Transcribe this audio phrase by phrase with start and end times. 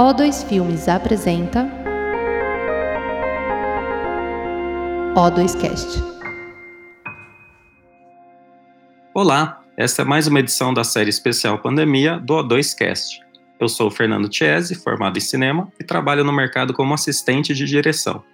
[0.00, 1.68] O2 Filmes apresenta
[5.14, 6.02] O2Cast.
[9.12, 13.20] Olá, esta é mais uma edição da série especial Pandemia do O2Cast.
[13.60, 18.24] Eu sou Fernando Chiesi, formado em cinema e trabalho no mercado como assistente de direção.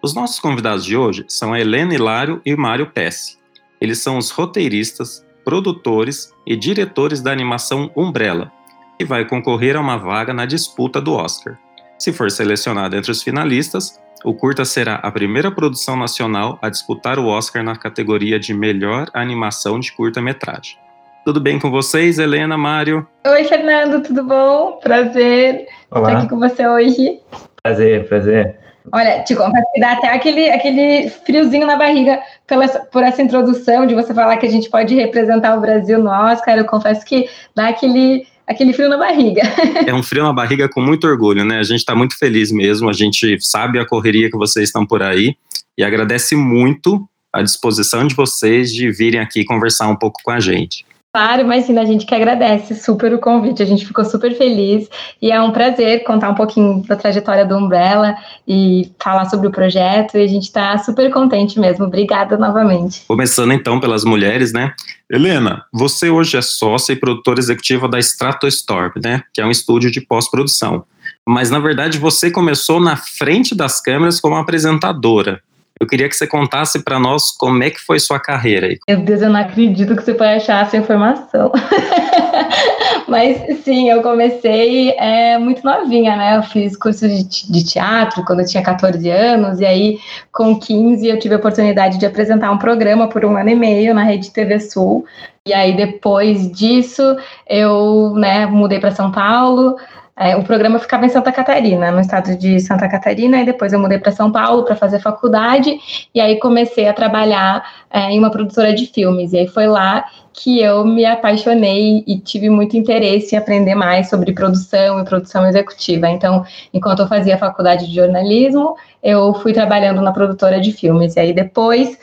[0.00, 3.38] Os nossos convidados de hoje são a Helena Hilário e Mário Pesce.
[3.80, 8.52] Eles são os roteiristas, produtores e diretores da animação Umbrella,
[8.98, 11.56] que vai concorrer a uma vaga na disputa do Oscar.
[11.96, 17.18] Se for selecionado entre os finalistas, o curta será a primeira produção nacional a disputar
[17.18, 20.76] o Oscar na categoria de melhor animação de curta-metragem.
[21.24, 23.06] Tudo bem com vocês, Helena, Mário?
[23.24, 24.80] Oi, Fernando, tudo bom?
[24.82, 26.08] Prazer Olá.
[26.08, 27.20] estar aqui com você hoje.
[27.62, 28.58] Prazer, prazer.
[28.92, 33.86] Olha, te confesso que dá até aquele, aquele friozinho na barriga pela, por essa introdução
[33.86, 36.56] de você falar que a gente pode representar o Brasil no Oscar.
[36.56, 39.42] Eu confesso que dá aquele, aquele frio na barriga.
[39.86, 41.58] É um frio na barriga com muito orgulho, né?
[41.58, 45.02] A gente está muito feliz mesmo, a gente sabe a correria que vocês estão por
[45.02, 45.36] aí
[45.76, 50.40] e agradece muito a disposição de vocês de virem aqui conversar um pouco com a
[50.40, 50.84] gente.
[51.10, 54.88] Claro, imagina, a gente que agradece super o convite, a gente ficou super feliz
[55.22, 58.14] e é um prazer contar um pouquinho da trajetória do Umbrella
[58.46, 61.86] e falar sobre o projeto e a gente está super contente mesmo.
[61.86, 63.04] Obrigada novamente.
[63.08, 64.74] Começando então pelas mulheres, né?
[65.10, 69.22] Helena, você hoje é sócia e produtora executiva da Stratostorm, né?
[69.32, 70.84] Que é um estúdio de pós-produção.
[71.26, 75.40] Mas na verdade você começou na frente das câmeras como apresentadora.
[75.80, 78.68] Eu queria que você contasse para nós como é que foi sua carreira.
[78.88, 81.52] Meu Deus, eu não acredito que você foi achar essa informação.
[83.06, 86.36] Mas sim, eu comecei é, muito novinha, né?
[86.36, 89.98] Eu fiz curso de, de teatro quando eu tinha 14 anos, e aí
[90.30, 93.94] com 15 eu tive a oportunidade de apresentar um programa por um ano e meio
[93.94, 95.06] na Rede TV Sul.
[95.46, 97.16] E aí depois disso
[97.48, 99.76] eu né, mudei para São Paulo.
[100.18, 103.78] É, o programa ficava em Santa Catarina, no estado de Santa Catarina, e depois eu
[103.78, 105.78] mudei para São Paulo para fazer faculdade,
[106.12, 109.32] e aí comecei a trabalhar é, em uma produtora de filmes.
[109.32, 114.08] E aí foi lá que eu me apaixonei e tive muito interesse em aprender mais
[114.08, 116.08] sobre produção e produção executiva.
[116.08, 121.16] Então, enquanto eu fazia faculdade de jornalismo, eu fui trabalhando na produtora de filmes.
[121.16, 121.98] E aí depois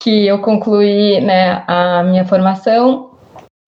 [0.00, 3.13] que eu concluí né, a minha formação,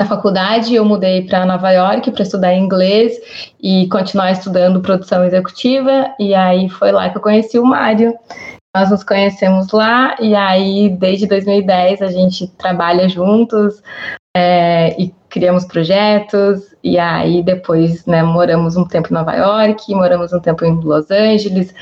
[0.00, 3.18] na faculdade, eu mudei para Nova York para estudar inglês
[3.60, 6.14] e continuar estudando produção executiva.
[6.20, 8.14] E aí foi lá que eu conheci o Mário.
[8.76, 13.82] Nós nos conhecemos lá e aí desde 2010 a gente trabalha juntos
[14.36, 16.74] é, e criamos projetos.
[16.84, 21.10] E aí depois né, moramos um tempo em Nova York, moramos um tempo em Los
[21.10, 21.74] Angeles,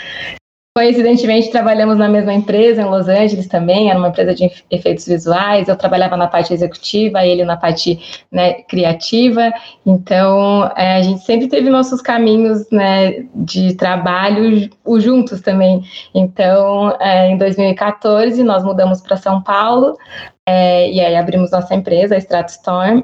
[0.77, 5.69] Coincidentemente, trabalhamos na mesma empresa em Los Angeles também, era uma empresa de efeitos visuais.
[5.69, 8.01] Eu trabalhava na parte executiva, ele na parte
[8.33, 9.53] né, criativa.
[9.87, 14.69] Então, é, a gente sempre teve nossos caminhos né, de trabalho
[14.99, 15.85] juntos também.
[16.13, 19.97] Então, é, em 2014, nós mudamos para São Paulo
[20.45, 23.03] é, e aí abrimos nossa empresa, a Stratstorm.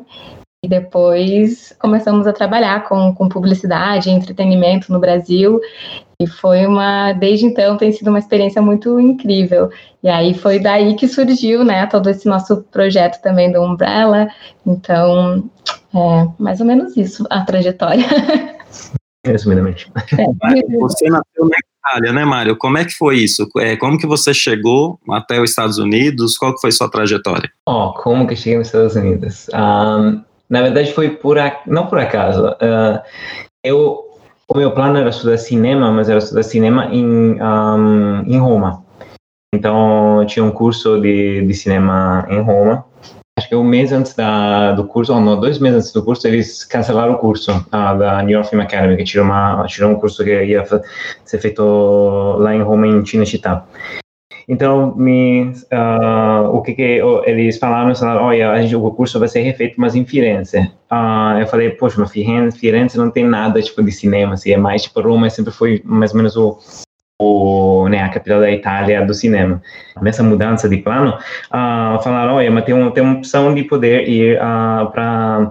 [0.62, 5.58] E depois começamos a trabalhar com, com publicidade, entretenimento no Brasil.
[6.20, 9.70] E foi uma, desde então, tem sido uma experiência muito incrível.
[10.02, 14.28] E aí foi daí que surgiu, né, todo esse nosso projeto também do Umbrella.
[14.66, 15.50] Então,
[15.94, 18.04] é mais ou menos isso, a trajetória.
[19.24, 19.90] Resumidamente.
[20.18, 20.78] É.
[20.78, 22.56] Você nasceu na Itália, né, Mário?
[22.56, 23.48] Como é que foi isso?
[23.58, 26.36] É, como que você chegou até os Estados Unidos?
[26.36, 27.50] Qual que foi sua trajetória?
[27.66, 29.46] Oh, como que cheguei nos Estados Unidos?
[29.54, 32.48] Um, na verdade, foi por não por acaso.
[32.48, 33.00] Uh,
[33.64, 34.10] eu
[34.52, 38.84] o meu plano era estudar cinema, mas era estudar cinema em, um, em Roma.
[39.54, 42.84] Então, tinha um curso de, de cinema em Roma.
[43.38, 46.26] Acho que um mês antes da, do curso, ou não, dois meses antes do curso,
[46.26, 50.00] eles cancelaram o curso uh, da New York Film Academy, que tirou, uma, tirou um
[50.00, 50.64] curso que ia
[51.24, 51.62] ser feito
[52.38, 53.64] lá em Roma, em Cinecittà.
[54.50, 59.28] Então, me, uh, o que, que eles falaram, falaram, olha, a gente, o curso vai
[59.28, 60.58] ser refeito, mas em Firenze.
[60.90, 64.56] Uh, eu falei, poxa, mas Firenze, Firenze não tem nada, tipo, de cinema, assim, é
[64.56, 66.58] mais, tipo, Roma sempre foi mais ou menos o,
[67.20, 69.60] o, né, a capital da Itália do cinema.
[70.00, 74.08] Nessa mudança de plano, uh, falaram, olha, mas tem, um, tem uma opção de poder
[74.08, 75.48] ir uh, para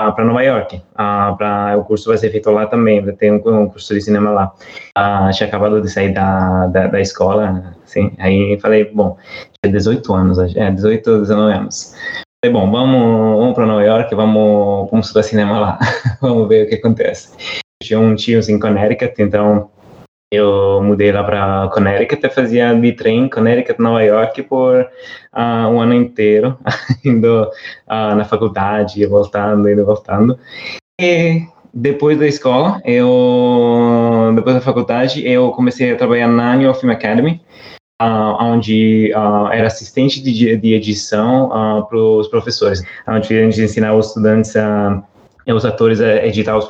[0.00, 0.76] uh, para Nova York.
[0.76, 4.30] Uh, pra, o curso vai ser feito lá também, tem um, um curso de cinema
[4.30, 4.52] lá.
[4.96, 9.18] Uh, tinha acabado de sair da, da, da escola, assim, aí falei, bom,
[9.62, 11.94] tinha 18 anos, é, 18, 19 anos.
[12.42, 15.78] Falei, bom, vamos, vamos para Nova York, vamos, vamos estudar cinema lá,
[16.22, 17.36] vamos ver o que acontece.
[17.82, 19.70] Tinha um tio em Connecticut, então
[20.32, 25.80] eu mudei lá para Connecticut e fazia de trem Connecticut, Nova York por uh, um
[25.80, 26.56] ano inteiro,
[27.04, 30.38] indo uh, na faculdade, voltando, indo voltando.
[31.00, 31.42] E
[31.74, 37.40] depois da escola, eu depois da faculdade, eu comecei a trabalhar na New Film Academy,
[38.00, 43.60] uh, onde uh, era assistente de, de edição uh, para os professores, onde a gente
[43.62, 44.54] ensinava os estudantes,
[45.48, 46.66] os atores a editar os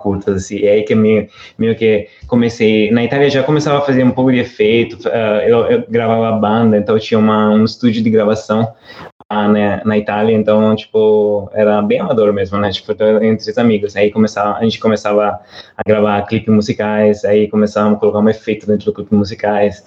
[0.00, 1.28] curtas, assim, é aí que meio,
[1.58, 5.06] meio que comecei, na Itália já começava a fazer um pouco de efeito,
[5.46, 8.72] eu, eu gravava banda, então tinha uma, um estúdio de gravação
[9.30, 12.92] na, né, na Itália, então, tipo, era bem amador mesmo, né, tipo,
[13.22, 15.40] entre os amigos, aí começava, a gente começava
[15.76, 19.84] a gravar clipes musicais, aí começávamos a colocar um efeito dentro do clipe musicais,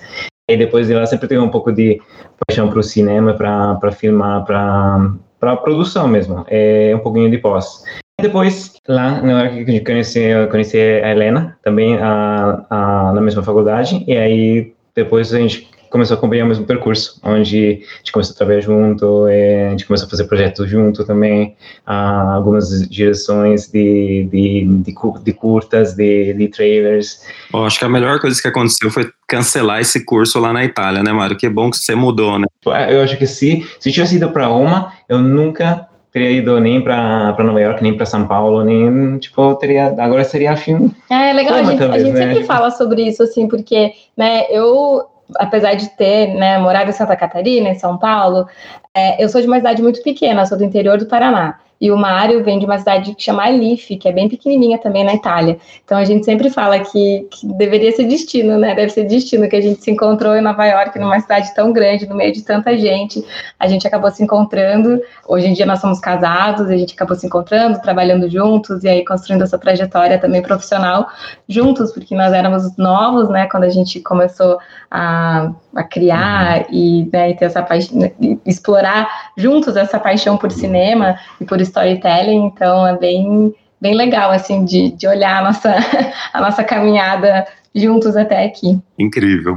[0.48, 2.00] e depois de lá sempre teve um pouco de
[2.46, 7.84] paixão para o cinema, para filmar, para produção mesmo, é um pouquinho de pós.
[8.22, 13.22] Depois, lá, na hora que eu conheci, eu conheci a Helena, também a, a, na
[13.22, 17.98] mesma faculdade, e aí depois a gente começou a acompanhar o mesmo percurso, onde a
[17.98, 21.56] gente começou a trabalhar junto, é, a gente começou a fazer projetos junto também,
[21.86, 27.22] algumas direções de, de, de, de curtas, de, de trailers.
[27.54, 31.04] Eu acho que a melhor coisa que aconteceu foi cancelar esse curso lá na Itália,
[31.04, 31.38] né, Mário?
[31.38, 32.46] Que bom que você mudou, né?
[32.90, 35.89] Eu acho que se, se tivesse ido para Roma, eu nunca
[36.20, 40.52] teria ido nem para Nova York, nem para São Paulo, nem, tipo, teria, agora seria
[40.52, 40.94] afim.
[41.10, 42.28] É, legal, a gente, talvez, a gente né?
[42.28, 45.06] sempre fala sobre isso, assim, porque, né, eu
[45.36, 48.48] apesar de ter, né, morado em Santa Catarina, em São Paulo,
[48.94, 51.60] é, eu sou de uma cidade muito pequena, sou do interior do Paraná.
[51.80, 55.04] E o Mário vem de uma cidade que chama Alife, que é bem pequenininha também
[55.04, 55.58] na Itália.
[55.84, 58.76] Então a gente sempre fala que, que, deveria ser destino, né?
[58.76, 62.08] Deve ser destino que a gente se encontrou em Nova York, numa cidade tão grande,
[62.08, 63.24] no meio de tanta gente.
[63.58, 65.02] A gente acabou se encontrando.
[65.28, 69.06] Hoje em dia nós somos casados, a gente acabou se encontrando, trabalhando juntos e aí
[69.06, 71.08] construindo essa trajetória também profissional
[71.48, 73.48] juntos, porque nós éramos novos, né?
[73.48, 74.60] Quando a gente começou
[74.92, 76.66] a, a criar uhum.
[76.72, 78.00] e, né, e ter essa paixão,
[78.46, 84.66] explorar juntos essa paixão por cinema e por storytelling, então é bem, bem legal, assim,
[84.66, 85.76] de, de olhar a nossa,
[86.34, 88.80] a nossa caminhada juntos até aqui.
[88.98, 89.56] Incrível.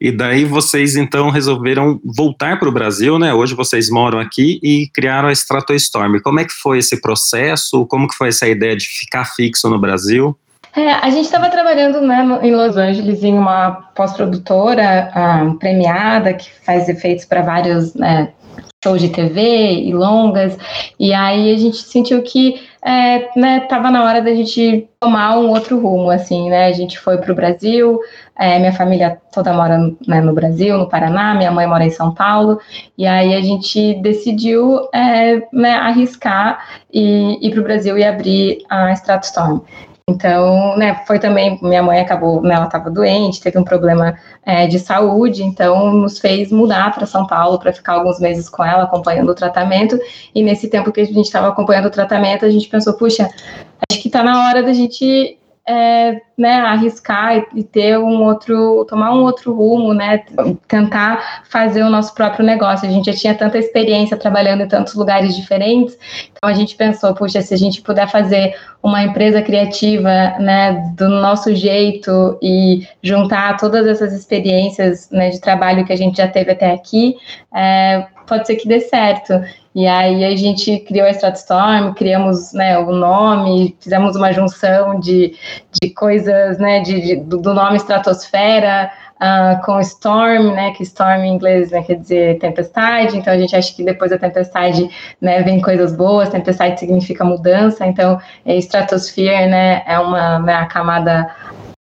[0.00, 3.34] E daí vocês então resolveram voltar para o Brasil, né?
[3.34, 6.20] Hoje vocês moram aqui e criaram a Stratostorm.
[6.22, 7.84] Como é que foi esse processo?
[7.86, 10.38] Como que foi essa ideia de ficar fixo no Brasil?
[10.76, 15.10] É, a gente estava trabalhando né, em Los Angeles em uma pós-produtora
[15.42, 18.32] um, premiada que faz efeitos para vários né,
[18.82, 20.56] shows de TV e longas,
[20.98, 25.50] e aí a gente sentiu que é, né, tava na hora da gente tomar um
[25.50, 27.98] outro rumo, assim, né, a gente foi para o Brasil,
[28.38, 32.14] é, minha família toda mora né, no Brasil, no Paraná, minha mãe mora em São
[32.14, 32.60] Paulo,
[32.96, 38.64] e aí a gente decidiu é, né, arriscar e ir para o Brasil e abrir
[38.70, 39.60] a Stratostorm.
[40.08, 44.66] Então, né, foi também, minha mãe acabou, né, ela estava doente, teve um problema é,
[44.66, 48.84] de saúde, então nos fez mudar para São Paulo para ficar alguns meses com ela,
[48.84, 50.00] acompanhando o tratamento.
[50.34, 53.28] E nesse tempo que a gente estava acompanhando o tratamento, a gente pensou, puxa,
[53.90, 55.38] acho que está na hora da gente
[55.68, 60.24] é, né, arriscar e ter um outro, tomar um outro rumo, né,
[60.66, 62.88] tentar fazer o nosso próprio negócio.
[62.88, 65.98] A gente já tinha tanta experiência trabalhando em tantos lugares diferentes,
[66.30, 71.08] então a gente pensou, puxa, se a gente puder fazer uma empresa criativa, né, do
[71.10, 76.52] nosso jeito e juntar todas essas experiências, né, de trabalho que a gente já teve
[76.52, 77.14] até aqui,
[77.54, 79.32] é, pode ser que dê certo.
[79.74, 85.34] E aí a gente criou a Stratstorm, criamos né, o nome, fizemos uma junção de,
[85.80, 91.34] de coisas, né, de, de do nome Estratosfera uh, com Storm, né, que Storm em
[91.34, 94.88] inglês né, quer dizer tempestade, então a gente acha que depois da tempestade
[95.20, 101.28] né, vem coisas boas, tempestade significa mudança, então Stratosphere né, é uma né, a camada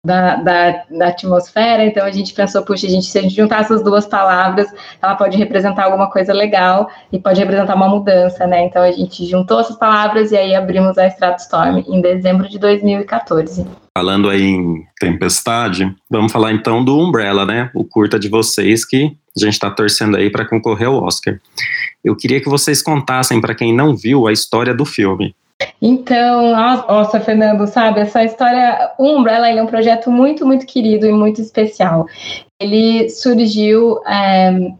[0.05, 3.61] da, da, da, atmosfera, então a gente pensou, puxa, a gente, se a gente juntar
[3.61, 4.67] essas duas palavras,
[5.01, 8.65] ela pode representar alguma coisa legal e pode representar uma mudança, né?
[8.65, 13.67] Então a gente juntou essas palavras e aí abrimos a Stratostorm em dezembro de 2014.
[13.97, 17.71] Falando aí em tempestade, vamos falar então do Umbrella, né?
[17.75, 21.39] O curta de vocês que a gente está torcendo aí para concorrer ao Oscar.
[22.03, 25.35] Eu queria que vocês contassem para quem não viu a história do filme.
[25.81, 31.13] Então, nossa, Fernando, sabe, essa história, o Umbrella é um projeto muito, muito querido e
[31.13, 32.07] muito especial.
[32.59, 34.73] Ele surgiu é,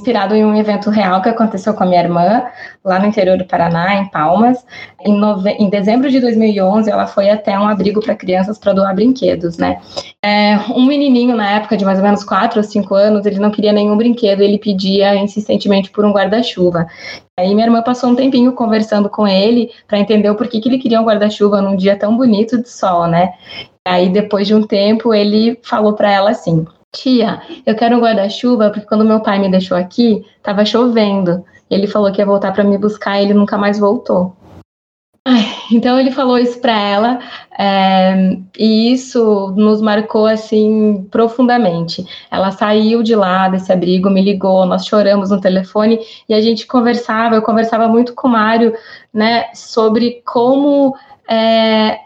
[0.00, 2.42] inspirado em um evento real que aconteceu com a minha irmã,
[2.82, 4.64] lá no interior do Paraná, em Palmas.
[5.04, 5.50] Em, nove...
[5.50, 9.78] em dezembro de 2011, ela foi até um abrigo para crianças para doar brinquedos, né?
[10.24, 13.50] É, um menininho, na época, de mais ou menos 4 ou 5 anos, ele não
[13.50, 16.86] queria nenhum brinquedo, ele pedia insistentemente por um guarda-chuva.
[17.38, 20.78] Aí minha irmã passou um tempinho conversando com ele para entender o porquê que ele
[20.78, 23.32] queria um guarda-chuva num dia tão bonito de sol, né?
[23.86, 28.70] Aí depois de um tempo ele falou para ela assim: Tia, eu quero um guarda-chuva
[28.70, 31.44] porque quando meu pai me deixou aqui, estava chovendo.
[31.70, 34.36] Ele falou que ia voltar para me buscar e ele nunca mais voltou.
[35.70, 37.18] então ele falou isso para ela
[37.56, 42.04] é, e isso nos marcou assim profundamente.
[42.30, 46.66] Ela saiu de lá desse abrigo, me ligou, nós choramos no telefone e a gente
[46.66, 47.36] conversava.
[47.36, 48.74] Eu conversava muito com o Mário,
[49.14, 50.96] né, sobre como
[51.28, 52.00] é,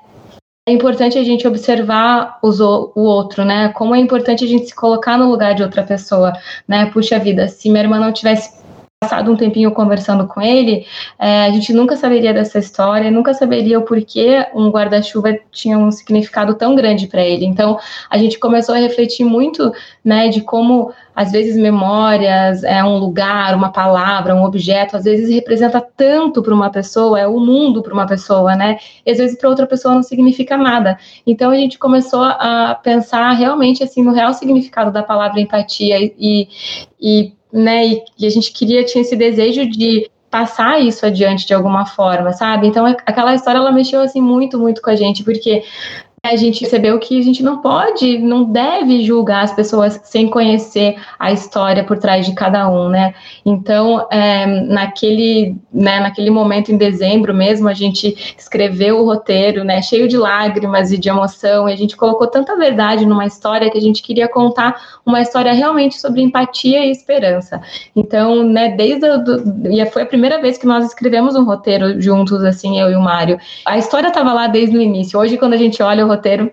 [0.66, 3.68] é importante a gente observar os, o outro, né?
[3.74, 6.32] Como é importante a gente se colocar no lugar de outra pessoa,
[6.66, 6.86] né?
[6.86, 8.63] Puxa vida, se minha irmã não tivesse
[9.04, 10.86] passado um tempinho conversando com ele,
[11.18, 15.90] é, a gente nunca saberia dessa história, nunca saberia o porquê um guarda-chuva tinha um
[15.90, 17.44] significado tão grande para ele.
[17.44, 17.78] Então,
[18.10, 19.72] a gente começou a refletir muito,
[20.04, 25.32] né, de como às vezes memórias, é um lugar, uma palavra, um objeto, às vezes
[25.32, 28.78] representa tanto para uma pessoa, é o mundo para uma pessoa, né?
[29.06, 30.98] E às vezes para outra pessoa não significa nada.
[31.24, 36.48] Então a gente começou a pensar realmente assim no real significado da palavra empatia e,
[37.00, 37.86] e né?
[37.86, 42.32] E, e a gente queria, tinha esse desejo de passar isso adiante de alguma forma,
[42.32, 42.66] sabe?
[42.66, 45.62] Então aquela história ela mexeu assim muito, muito com a gente, porque
[46.24, 50.96] a gente percebeu que a gente não pode, não deve julgar as pessoas sem conhecer
[51.18, 53.14] a história por trás de cada um, né?
[53.44, 59.82] Então, é, naquele, né, naquele momento em dezembro mesmo, a gente escreveu o roteiro, né,
[59.82, 63.76] cheio de lágrimas e de emoção, e a gente colocou tanta verdade numa história que
[63.76, 67.60] a gente queria contar uma história realmente sobre empatia e esperança.
[67.94, 69.04] Então, né, desde
[69.70, 73.00] e foi a primeira vez que nós escrevemos um roteiro juntos, assim, eu e o
[73.00, 73.38] Mário.
[73.66, 75.18] A história estava lá desde o início.
[75.18, 76.50] Hoje, quando a gente olha o roteiro,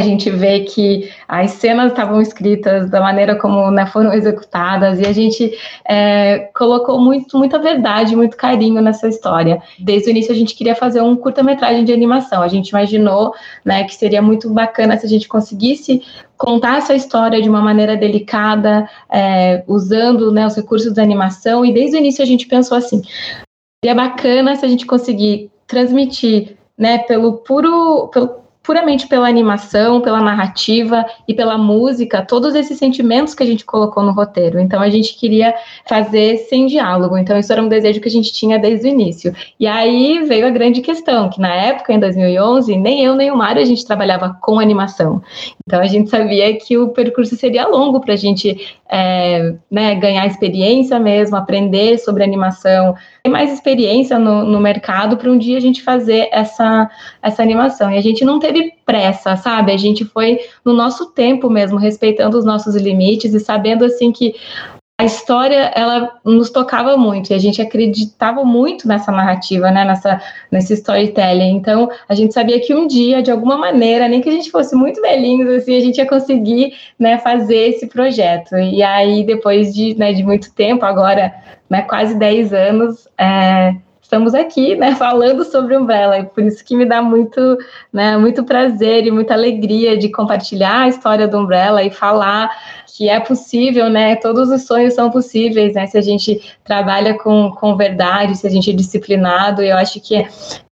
[0.00, 5.06] a gente vê que as cenas estavam escritas da maneira como né, foram executadas e
[5.06, 5.56] a gente
[5.88, 9.62] é, colocou muito, muita verdade, muito carinho nessa história.
[9.78, 12.42] Desde o início a gente queria fazer um curta-metragem de animação.
[12.42, 13.32] A gente imaginou
[13.64, 16.02] né, que seria muito bacana se a gente conseguisse
[16.36, 21.64] contar essa história de uma maneira delicada, é, usando né, os recursos da animação.
[21.64, 23.00] E desde o início a gente pensou assim:
[23.82, 30.22] seria bacana se a gente conseguir transmitir né, pelo puro, pelo puramente pela animação, pela
[30.22, 34.58] narrativa e pela música, todos esses sentimentos que a gente colocou no roteiro.
[34.58, 35.54] Então a gente queria
[35.86, 37.18] fazer sem diálogo.
[37.18, 39.34] Então isso era um desejo que a gente tinha desde o início.
[39.60, 43.36] E aí veio a grande questão, que na época, em 2011, nem eu nem o
[43.36, 45.22] Mário a gente trabalhava com animação.
[45.66, 50.26] Então a gente sabia que o percurso seria longo para a gente é, né, ganhar
[50.26, 55.60] experiência mesmo, aprender sobre animação, ter mais experiência no, no mercado para um dia a
[55.60, 56.88] gente fazer essa,
[57.22, 57.90] essa animação.
[57.90, 59.72] E a gente não teve teve pressa, sabe?
[59.72, 64.34] A gente foi no nosso tempo mesmo, respeitando os nossos limites e sabendo assim que
[64.96, 70.22] a história ela nos tocava muito e a gente acreditava muito nessa narrativa, né, nessa
[70.52, 71.50] nesse storytelling.
[71.50, 74.76] Então, a gente sabia que um dia, de alguma maneira, nem que a gente fosse
[74.76, 78.56] muito velhinhos assim, a gente ia conseguir, né, fazer esse projeto.
[78.56, 81.34] E aí depois de, né, de muito tempo, agora,
[81.68, 83.74] né, quase 10 anos, é,
[84.14, 87.58] estamos aqui, né, falando sobre Umbrella, e por isso que me dá muito,
[87.92, 92.50] né, muito prazer e muita alegria de compartilhar a história do Umbrella e falar
[92.96, 97.50] que é possível, né, todos os sonhos são possíveis, né, se a gente trabalha com,
[97.50, 100.24] com verdade, se a gente é disciplinado, eu acho que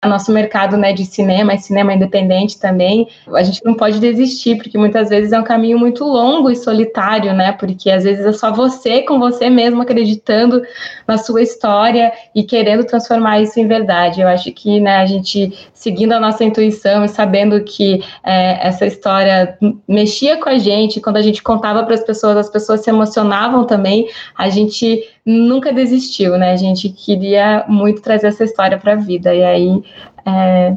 [0.08, 5.10] nosso mercado né, de cinema, cinema independente também, a gente não pode desistir, porque muitas
[5.10, 7.52] vezes é um caminho muito longo e solitário, né?
[7.52, 10.62] Porque às vezes é só você com você mesmo acreditando
[11.06, 14.22] na sua história e querendo transformar isso em verdade.
[14.22, 18.86] Eu acho que né, a gente seguindo a nossa intuição e sabendo que é, essa
[18.86, 22.90] história mexia com a gente, quando a gente contava para as pessoas, as pessoas se
[22.90, 26.52] emocionavam também, a gente nunca desistiu, né?
[26.52, 29.84] A gente queria muito trazer essa história para a vida, e aí
[30.26, 30.76] é,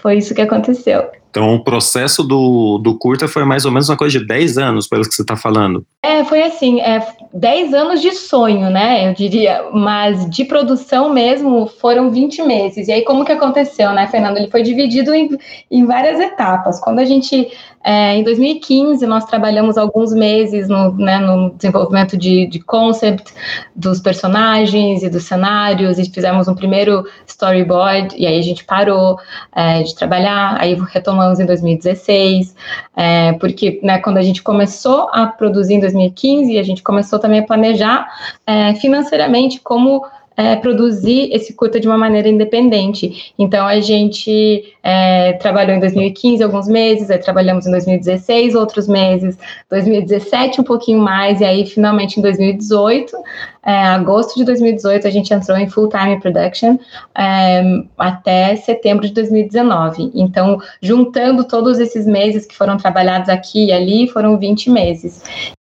[0.00, 1.10] foi isso que aconteceu.
[1.30, 4.88] Então, o processo do, do curta foi mais ou menos uma coisa de 10 anos,
[4.88, 5.84] pelo que você está falando.
[6.06, 11.66] É, foi assim, é, 10 anos de sonho, né, eu diria, mas de produção mesmo
[11.66, 12.86] foram 20 meses.
[12.86, 14.36] E aí, como que aconteceu, né, Fernando?
[14.36, 15.36] Ele foi dividido em,
[15.68, 16.78] em várias etapas.
[16.78, 17.50] Quando a gente
[17.86, 23.32] é, em 2015, nós trabalhamos alguns meses no, né, no desenvolvimento de, de, concept
[23.76, 29.16] dos personagens e dos cenários, e fizemos um primeiro storyboard, e aí a gente parou
[29.54, 32.56] é, de trabalhar, aí retomamos em 2016,
[32.96, 37.40] é, porque né, quando a gente começou a produzir em 2015, a gente começou também
[37.40, 38.06] a planejar
[38.46, 40.04] é, financeiramente como
[40.36, 43.32] é, produzir esse curta de uma maneira independente.
[43.38, 49.38] Então, a gente é, trabalhou em 2015 alguns meses, aí trabalhamos em 2016 outros meses,
[49.70, 53.16] 2017 um pouquinho mais, e aí, finalmente, em 2018,
[53.64, 56.76] é, agosto de 2018, a gente entrou em full-time production
[57.16, 57.62] é,
[57.96, 60.12] até setembro de 2019.
[60.14, 65.22] Então, juntando todos esses meses que foram trabalhados aqui e ali, foram 20 meses.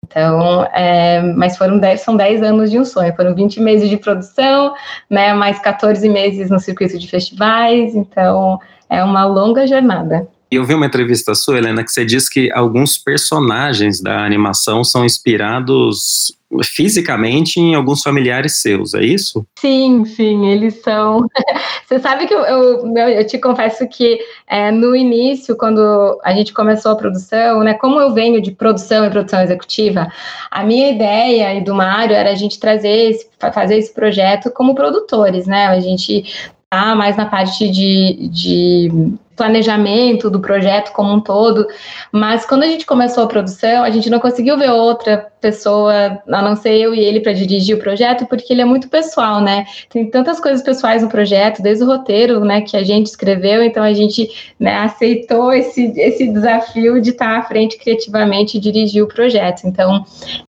[0.09, 3.95] Então, é, mas foram 10, são 10 anos de um sonho, foram 20 meses de
[3.95, 4.73] produção,
[5.07, 10.27] né, mais 14 meses no circuito de festivais, então é uma longa jornada.
[10.49, 15.05] Eu vi uma entrevista sua, Helena, que você diz que alguns personagens da animação são
[15.05, 19.45] inspirados fisicamente em alguns familiares seus, é isso?
[19.59, 21.27] Sim, sim, eles são.
[21.87, 26.53] Você sabe que eu, eu, eu te confesso que é, no início, quando a gente
[26.53, 30.11] começou a produção, né, como eu venho de produção e produção executiva,
[30.49, 34.75] a minha ideia e do Mário era a gente trazer esse, fazer esse projeto como
[34.75, 35.67] produtores, né?
[35.67, 36.23] A gente
[36.69, 38.91] tá mais na parte de, de
[39.39, 41.65] planejamento do projeto como um todo,
[42.11, 46.41] mas quando a gente começou a produção, a gente não conseguiu ver outra pessoa, a
[46.41, 49.65] não ser eu e ele, para dirigir o projeto, porque ele é muito pessoal, né?
[49.89, 53.81] Tem tantas coisas pessoais no projeto, desde o roteiro, né, que a gente escreveu, então
[53.81, 54.29] a gente
[54.59, 59.61] né, aceitou esse, esse desafio de estar à frente criativamente e dirigir o projeto.
[59.63, 60.03] Então,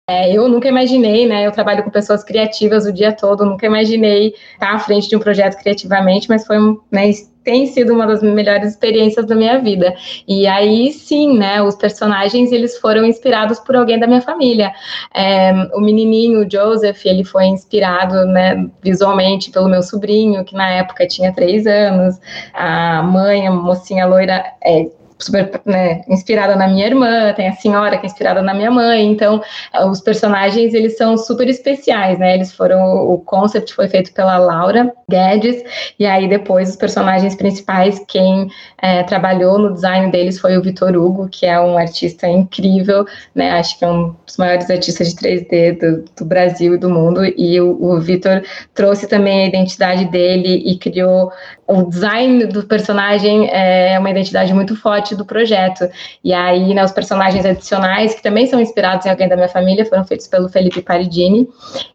[0.08, 1.46] é, eu nunca imaginei, né?
[1.46, 5.20] Eu trabalho com pessoas criativas o dia todo, nunca imaginei estar à frente de um
[5.20, 6.58] projeto criativamente, mas foi
[6.90, 7.08] né,
[7.44, 9.94] tem sido uma das melhores experiências da minha vida.
[10.26, 14.72] E aí sim, né, os personagens eles foram inspirados por alguém da minha família.
[15.14, 20.68] É, o menininho o Joseph, ele foi inspirado, né, visualmente pelo meu sobrinho, que na
[20.70, 22.18] época tinha três anos.
[22.52, 24.86] A mãe, a mocinha loira, é,
[25.20, 29.06] super né, inspirada na minha irmã, tem a senhora que é inspirada na minha mãe,
[29.06, 29.42] então
[29.88, 32.34] os personagens eles são super especiais, né?
[32.34, 35.62] Eles foram o concept foi feito pela Laura Guedes
[35.98, 38.48] e aí depois os personagens principais quem
[38.80, 43.52] é, trabalhou no design deles foi o Vitor Hugo, que é um artista incrível, né?
[43.52, 47.24] Acho que é um dos maiores artistas de 3D do, do Brasil e do mundo
[47.24, 48.42] e o, o Vitor
[48.74, 51.30] trouxe também a identidade dele e criou
[51.70, 55.88] o design do personagem é uma identidade muito forte do projeto.
[56.24, 59.86] E aí, né, os personagens adicionais, que também são inspirados em alguém da minha família,
[59.86, 61.48] foram feitos pelo Felipe Paridini.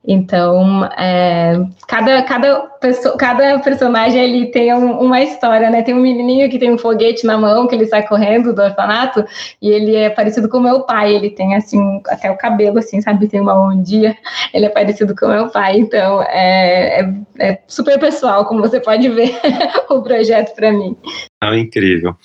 [0.08, 5.82] Então, é, cada, cada, pessoa, cada personagem ele tem um, uma história, né?
[5.82, 9.25] Tem um menininho que tem um foguete na mão, que ele sai correndo do orfanato,
[9.62, 11.15] e ele é parecido com meu pai.
[11.15, 13.27] Ele tem, assim, até o cabelo, assim, sabe?
[13.27, 14.16] Tem uma ondinha.
[14.53, 15.77] Ele é parecido com meu pai.
[15.79, 19.36] Então, é, é, é super pessoal, como você pode ver.
[19.90, 20.96] o projeto para mim.
[21.42, 22.16] Ah, incrível.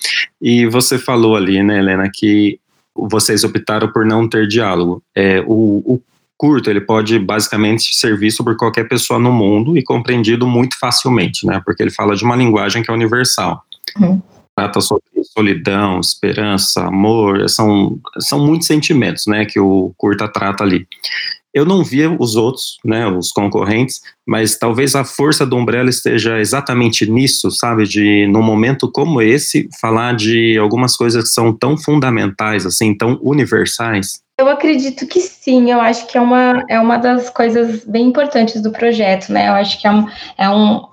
[0.41, 2.59] E você falou ali, né, Helena, que
[2.95, 5.01] vocês optaram por não ter diálogo.
[5.15, 6.01] É, o, o
[6.41, 11.45] curto, ele pode basicamente ser visto por qualquer pessoa no mundo e compreendido muito facilmente,
[11.45, 11.61] né?
[11.63, 13.63] Porque ele fala de uma linguagem que é universal.
[13.99, 14.19] Uhum.
[14.55, 15.03] Trata sobre
[15.35, 20.87] solidão, esperança, amor, são, são muitos sentimentos, né, que o curta trata ali.
[21.53, 26.39] Eu não via os outros, né, os concorrentes, mas talvez a força do Umbrella esteja
[26.39, 31.77] exatamente nisso, sabe, de num momento como esse falar de algumas coisas que são tão
[31.77, 34.21] fundamentais, assim, tão universais.
[34.39, 38.61] Eu acredito que sim, eu acho que é uma, é uma das coisas bem importantes
[38.61, 39.49] do projeto, né?
[39.49, 40.83] Eu acho que é um, é um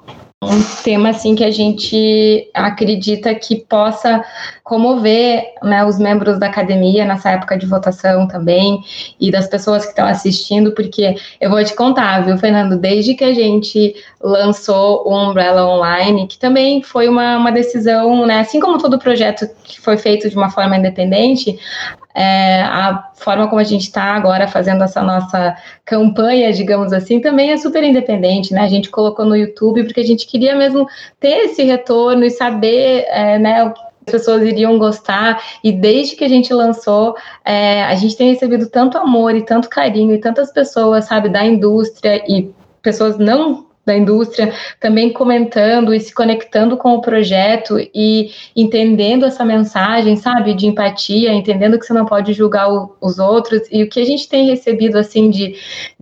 [0.40, 4.24] um tema assim que a gente acredita que possa
[4.62, 8.80] comover né, os membros da academia nessa época de votação também
[9.20, 13.24] e das pessoas que estão assistindo, porque eu vou te contar, viu, Fernando, desde que
[13.24, 18.78] a gente lançou o Umbrella Online, que também foi uma, uma decisão, né, assim como
[18.78, 21.58] todo projeto que foi feito de uma forma independente,
[22.18, 27.52] é, a forma como a gente está agora fazendo essa nossa campanha, digamos assim, também
[27.52, 28.62] é super independente, né?
[28.62, 30.88] A gente colocou no YouTube porque a gente queria mesmo
[31.20, 35.40] ter esse retorno e saber, é, né, o que as pessoas iriam gostar.
[35.62, 39.68] E desde que a gente lançou, é, a gente tem recebido tanto amor e tanto
[39.68, 42.50] carinho e tantas pessoas, sabe, da indústria e
[42.82, 49.44] pessoas não da indústria, também comentando e se conectando com o projeto e entendendo essa
[49.44, 53.88] mensagem, sabe, de empatia, entendendo que você não pode julgar o, os outros e o
[53.88, 55.56] que a gente tem recebido assim de,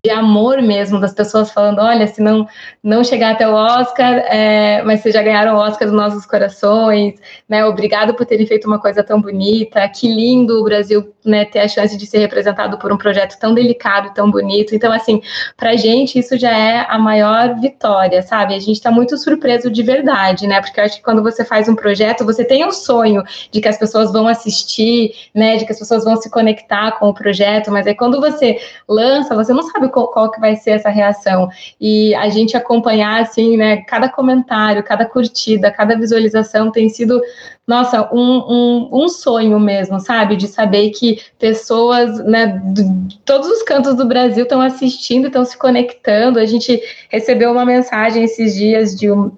[0.05, 2.47] de amor mesmo das pessoas falando, olha, se não
[2.83, 7.15] não chegar até o Oscar, é, mas vocês já ganharam o Oscar dos nossos corações,
[7.49, 7.65] né?
[7.65, 11.69] Obrigado por terem feito uma coisa tão bonita, que lindo o Brasil, né, ter a
[11.69, 14.75] chance de ser representado por um projeto tão delicado, tão bonito.
[14.75, 15.21] Então, assim,
[15.57, 17.76] para gente isso já é a maior vitória,
[18.23, 18.55] sabe?
[18.55, 20.61] A gente está muito surpreso de verdade, né?
[20.61, 23.69] Porque eu acho que quando você faz um projeto, você tem um sonho de que
[23.69, 25.57] as pessoas vão assistir, né?
[25.57, 28.59] De que as pessoas vão se conectar com o projeto, mas aí quando você
[28.89, 31.49] lança, você não sabe qual, qual, que vai ser essa reação.
[31.81, 37.21] E a gente acompanhar, assim, né, cada comentário, cada curtida, cada visualização tem sido,
[37.67, 40.37] nossa, um, um, um sonho mesmo, sabe?
[40.37, 45.59] De saber que pessoas, né, de todos os cantos do Brasil estão assistindo, estão se
[45.59, 46.39] conectando.
[46.39, 49.33] A gente recebeu uma mensagem esses dias de um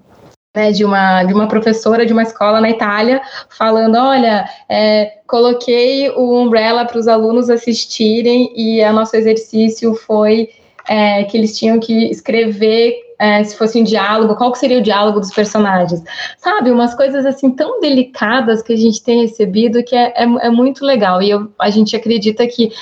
[0.56, 6.10] né, de, uma, de uma professora de uma escola na Itália, falando: olha, é, coloquei
[6.10, 10.50] o Umbrella para os alunos assistirem e o nosso exercício foi
[10.88, 14.82] é, que eles tinham que escrever é, se fosse um diálogo, qual que seria o
[14.82, 16.02] diálogo dos personagens.
[16.36, 20.50] Sabe, umas coisas assim tão delicadas que a gente tem recebido que é, é, é
[20.50, 21.20] muito legal.
[21.20, 22.72] E eu, a gente acredita que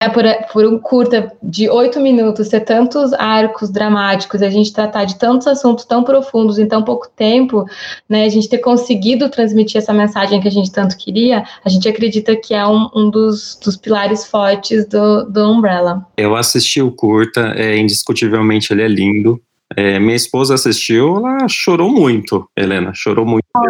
[0.00, 5.04] é por, por, um curta de oito minutos ter tantos arcos dramáticos, a gente tratar
[5.04, 7.64] de tantos assuntos tão profundos em tão pouco tempo,
[8.08, 11.88] né, a gente ter conseguido transmitir essa mensagem que a gente tanto queria, a gente
[11.88, 16.06] acredita que é um, um dos, dos, pilares fortes do, do Umbrella.
[16.18, 19.40] Eu assisti o curta, é, indiscutivelmente ele é lindo,
[19.76, 23.44] é, minha esposa assistiu, ela chorou muito, Helena, chorou muito.
[23.56, 23.62] Oh.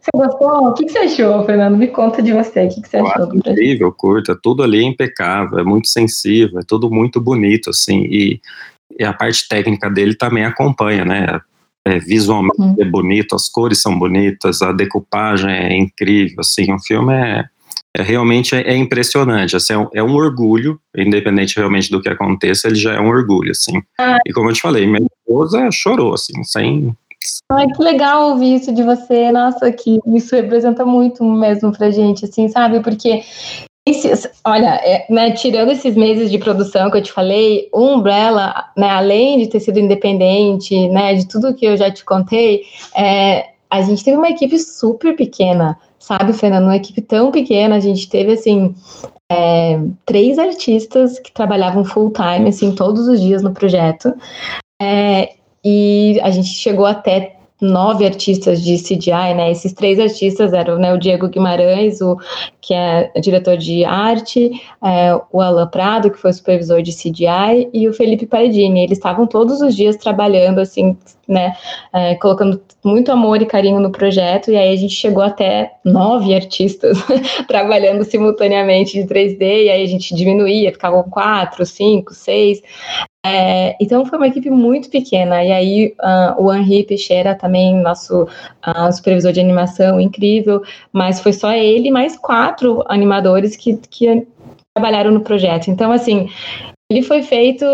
[0.00, 0.68] você gostou?
[0.68, 1.76] O que você achou, Fernando?
[1.76, 3.34] Me conta de você, o que você achou?
[3.34, 8.40] Incrível, curta, tudo ali é impecável, é muito sensível, é tudo muito bonito, assim, e,
[8.98, 11.40] e a parte técnica dele também acompanha, né?
[11.84, 12.74] É, visualmente uhum.
[12.80, 17.44] é bonito, as cores são bonitas, a decupagem é incrível, assim, o filme é
[17.96, 22.08] é, realmente é, é, impressionante, assim, é um, é, um, orgulho, independente realmente do que
[22.08, 23.80] aconteça, ele já é um orgulho, assim.
[23.98, 24.18] Ah.
[24.26, 26.94] E como eu te falei, minha esposa chorou, assim, sem...
[27.50, 32.24] Ai, que legal ouvir isso de você, nossa, que isso representa muito mesmo pra gente,
[32.24, 33.22] assim, sabe, porque
[34.44, 38.90] olha, é, né, tirando esses meses de produção que eu te falei, o Umbrella, né,
[38.90, 42.62] além de ter sido independente, né, de tudo que eu já te contei,
[42.96, 46.64] é, a gente teve uma equipe super pequena, sabe, Fernando?
[46.64, 48.72] Uma equipe tão pequena, a gente teve, assim,
[49.28, 54.14] é, três artistas que trabalhavam full time, assim, todos os dias no projeto.
[54.80, 59.50] É, e a gente chegou até nove artistas de CGI, né?
[59.50, 62.18] Esses três artistas eram né, o Diego Guimarães, o,
[62.60, 64.50] que é diretor de arte,
[64.84, 68.82] é, o Alan Prado, que foi supervisor de CGI, e o Felipe Paredini.
[68.82, 71.54] Eles estavam todos os dias trabalhando, assim, né?
[71.92, 76.34] É, colocando muito amor e carinho no projeto, e aí a gente chegou até nove
[76.34, 76.98] artistas
[77.48, 82.60] trabalhando simultaneamente de 3D, e aí a gente diminuía, ficavam quatro, cinco, seis.
[83.28, 85.44] É, então foi uma equipe muito pequena.
[85.44, 90.62] E aí uh, o Henri Peixeira também, nosso uh, supervisor de animação, incrível,
[90.92, 94.26] mas foi só ele mais quatro animadores que, que
[94.72, 95.68] trabalharam no projeto.
[95.68, 96.28] Então, assim,
[96.88, 97.66] ele foi feito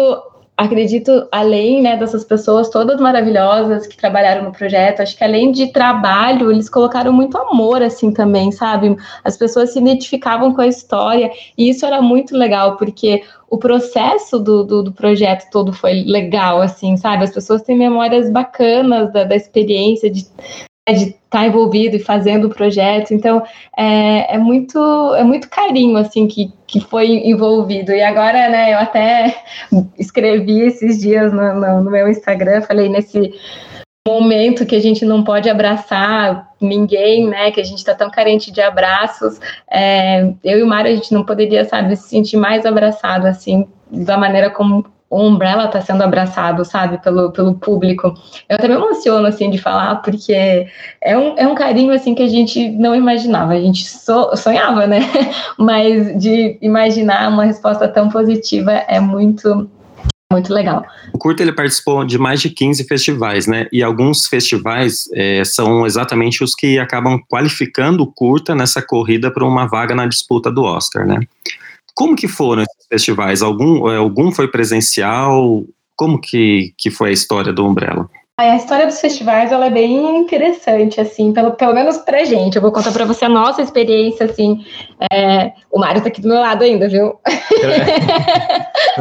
[0.57, 5.73] acredito, além né, dessas pessoas todas maravilhosas que trabalharam no projeto, acho que além de
[5.73, 8.95] trabalho, eles colocaram muito amor, assim, também, sabe?
[9.25, 14.38] As pessoas se identificavam com a história, e isso era muito legal, porque o processo
[14.38, 17.25] do, do, do projeto todo foi legal, assim, sabe?
[17.25, 20.27] As pessoas têm memórias bacanas da, da experiência, de
[20.90, 23.14] de estar tá envolvido e fazendo o projeto.
[23.14, 23.42] Então,
[23.77, 24.79] é, é, muito,
[25.14, 27.92] é muito carinho, assim, que, que foi envolvido.
[27.92, 29.42] E agora, né, eu até
[29.99, 33.33] escrevi esses dias no, no, no meu Instagram, falei nesse
[34.07, 38.51] momento que a gente não pode abraçar ninguém, né, que a gente está tão carente
[38.51, 39.38] de abraços,
[39.71, 43.68] é, eu e o Mário, a gente não poderia, sabe, se sentir mais abraçado, assim,
[43.88, 48.14] da maneira como o Umbrella está sendo abraçado, sabe, pelo, pelo público.
[48.48, 50.66] Eu até me emociono, assim, de falar, porque
[51.03, 53.53] é um, é um carinho, assim, que a gente não imaginava.
[53.53, 55.01] A gente so, sonhava, né?
[55.59, 59.68] Mas de imaginar uma resposta tão positiva é muito
[60.33, 60.83] muito legal.
[61.12, 63.66] O curta ele participou de mais de 15 festivais, né?
[63.70, 69.44] E alguns festivais é, são exatamente os que acabam qualificando o curta nessa corrida para
[69.44, 71.20] uma vaga na disputa do Oscar, né?
[71.94, 73.42] Como que foram esses festivais?
[73.42, 75.64] Algum, é, algum foi presencial?
[75.96, 78.09] Como que, que foi a história do Umbrella?
[78.38, 82.57] A história dos festivais ela é bem interessante, assim, pelo, pelo menos pra gente.
[82.57, 84.64] Eu vou contar pra você a nossa experiência, assim.
[85.12, 87.11] É, o Mário tá aqui do meu lado ainda, viu?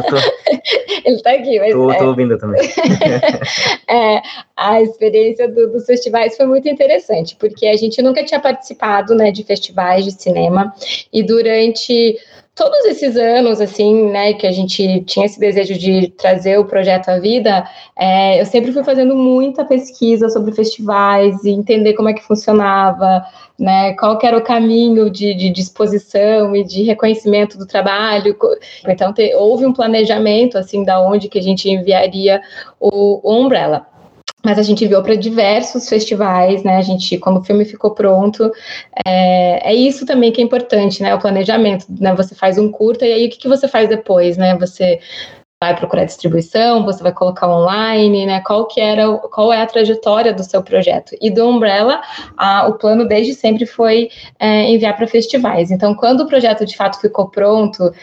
[0.09, 0.17] tô...
[1.05, 1.71] Ele tá aqui, mas.
[1.71, 1.97] Tô, é...
[1.97, 2.61] tô ouvindo também.
[3.89, 4.21] é,
[4.55, 9.31] a experiência do, dos festivais foi muito interessante, porque a gente nunca tinha participado né,
[9.31, 10.73] de festivais de cinema,
[11.11, 12.17] e durante
[12.55, 17.09] todos esses anos, assim, né, que a gente tinha esse desejo de trazer o projeto
[17.09, 17.65] à vida,
[17.97, 23.23] é, eu sempre fui fazendo muita pesquisa sobre festivais e entender como é que funcionava,
[23.57, 28.35] né, qual era o caminho de, de disposição e de reconhecimento do trabalho.
[28.87, 32.41] Então, te, houve um planejamento, assim, da onde que a gente enviaria
[32.79, 33.90] o, o Umbrella
[34.43, 36.77] mas a gente enviou para diversos festivais, né?
[36.77, 38.51] A gente, quando o filme ficou pronto,
[39.05, 41.13] é, é, isso também que é importante, né?
[41.13, 42.13] O planejamento, né?
[42.15, 44.57] Você faz um curta e aí o que, que você faz depois, né?
[44.57, 44.99] Você
[45.61, 48.41] vai procurar distribuição, você vai colocar online, né?
[48.41, 51.15] Qual que era, qual é a trajetória do seu projeto?
[51.21, 52.01] E do Umbrella,
[52.35, 55.69] a, o plano desde sempre foi é, enviar para festivais.
[55.69, 57.93] Então, quando o projeto de fato ficou pronto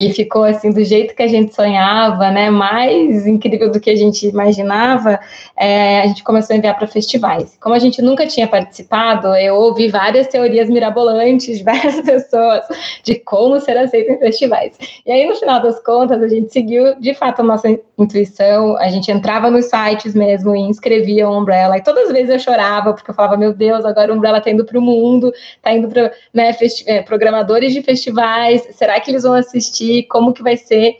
[0.00, 2.50] e ficou assim do jeito que a gente sonhava, né?
[2.50, 5.18] Mais incrível do que a gente imaginava,
[5.56, 7.58] é, a gente começou a enviar para festivais.
[7.60, 12.62] Como a gente nunca tinha participado, eu ouvi várias teorias mirabolantes várias pessoas
[13.02, 14.78] de como ser aceito em festivais.
[15.04, 17.68] E aí, no final das contas, a gente seguiu de fato a nossa
[17.98, 22.30] intuição, a gente entrava nos sites mesmo e inscrevia o Umbrella, e todas as vezes
[22.30, 25.32] eu chorava, porque eu falava, meu Deus, agora o Umbrella tá indo para o mundo,
[25.62, 30.42] tá indo para né, é, programadores de festivais, será que eles vão assistir, como que
[30.42, 30.96] vai ser?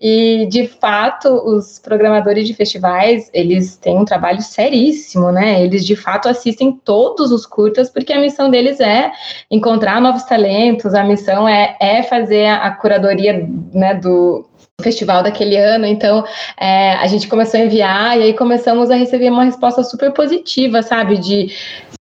[0.00, 5.96] E, de fato, os programadores de festivais, eles têm um trabalho seríssimo, né, eles, de
[5.96, 9.12] fato, assistem todos os curtas, porque a missão deles é
[9.50, 14.49] encontrar novos talentos, a missão é, é fazer a curadoria, né, do,
[14.80, 16.24] festival daquele ano, então
[16.58, 20.82] é, a gente começou a enviar e aí começamos a receber uma resposta super positiva,
[20.82, 21.18] sabe?
[21.18, 21.50] De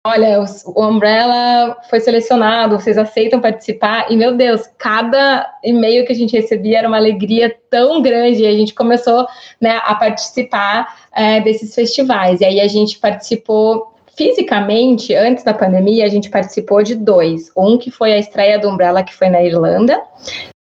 [0.06, 4.12] olha, o Umbrella foi selecionado, vocês aceitam participar?
[4.12, 8.47] E meu Deus, cada e-mail que a gente recebia era uma alegria tão grande, e
[8.47, 9.26] a gente começou
[9.62, 12.41] né, a participar é, desses festivais.
[12.41, 17.49] E aí a gente participou fisicamente, antes da pandemia, a gente participou de dois.
[17.56, 20.02] Um que foi a estreia do Umbrella, que foi na Irlanda,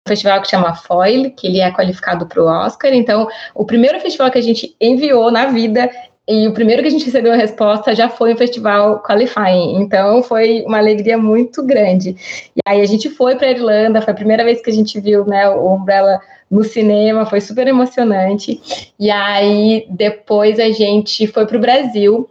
[0.07, 2.93] festival que chama Foil, que ele é qualificado para o Oscar.
[2.93, 5.89] Então, o primeiro festival que a gente enviou na vida
[6.27, 9.81] e o primeiro que a gente recebeu a resposta já foi um festival qualifying.
[9.81, 12.15] Então, foi uma alegria muito grande.
[12.55, 14.99] E aí a gente foi para a Irlanda, foi a primeira vez que a gente
[14.99, 18.93] viu né, o Umbrella no cinema, foi super emocionante.
[18.99, 22.29] E aí depois a gente foi para o Brasil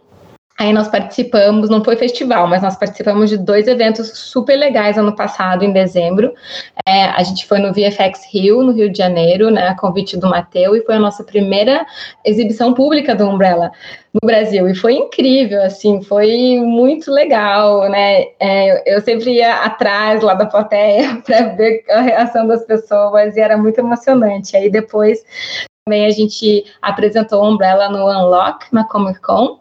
[0.61, 5.15] Aí nós participamos, não foi festival, mas nós participamos de dois eventos super legais ano
[5.15, 6.31] passado, em dezembro.
[6.87, 10.29] É, a gente foi no VFX Rio, no Rio de Janeiro, né, a convite do
[10.29, 11.83] Mateu, e foi a nossa primeira
[12.23, 13.71] exibição pública do Umbrella
[14.13, 14.69] no Brasil.
[14.69, 18.25] E foi incrível, assim, foi muito legal, né?
[18.39, 23.39] É, eu sempre ia atrás lá da plateia para ver a reação das pessoas, e
[23.39, 24.55] era muito emocionante.
[24.55, 25.23] Aí depois
[25.85, 29.59] também a gente apresentou Umbrella no Unlock, na Comic Con,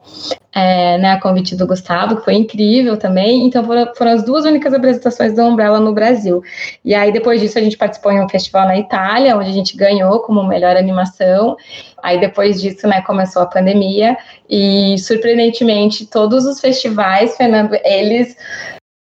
[0.53, 3.47] é, né, a convite do Gustavo, que foi incrível também.
[3.47, 6.43] Então foram, foram, as duas únicas apresentações do Umbrella no Brasil.
[6.85, 9.75] E aí depois disso a gente participou em um festival na Itália, onde a gente
[9.77, 11.57] ganhou como melhor animação.
[12.03, 14.17] Aí depois disso, né, começou a pandemia
[14.49, 18.37] e surpreendentemente todos os festivais, Fernando, eles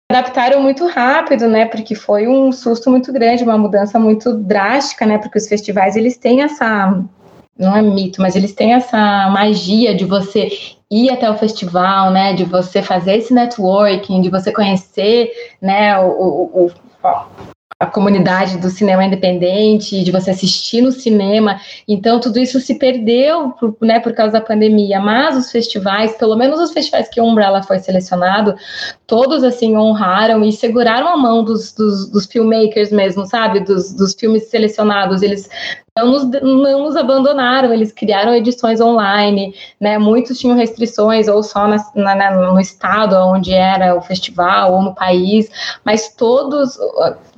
[0.09, 1.65] adaptaram muito rápido, né?
[1.65, 5.17] Porque foi um susto muito grande, uma mudança muito drástica, né?
[5.17, 7.03] Porque os festivais eles têm essa
[7.57, 10.49] não é mito, mas eles têm essa magia de você
[10.91, 12.33] ir até o festival, né?
[12.33, 15.99] De você fazer esse networking, de você conhecer, né?
[15.99, 16.71] O, o, o
[17.79, 21.59] a comunidade do cinema independente, de você assistir no cinema.
[21.87, 24.99] Então, tudo isso se perdeu por, né, por causa da pandemia.
[24.99, 28.55] Mas os festivais, pelo menos os festivais que o Umbrella foi selecionado,
[29.05, 33.59] todos assim honraram e seguraram a mão dos, dos, dos filmmakers mesmo, sabe?
[33.59, 35.21] Dos, dos filmes selecionados.
[35.21, 35.47] Eles
[35.95, 39.99] não nos, não nos abandonaram, eles criaram edições online, né?
[39.99, 44.95] Muitos tinham restrições, ou só na, na, no estado onde era o festival, ou no
[44.95, 45.47] país,
[45.85, 46.75] mas todos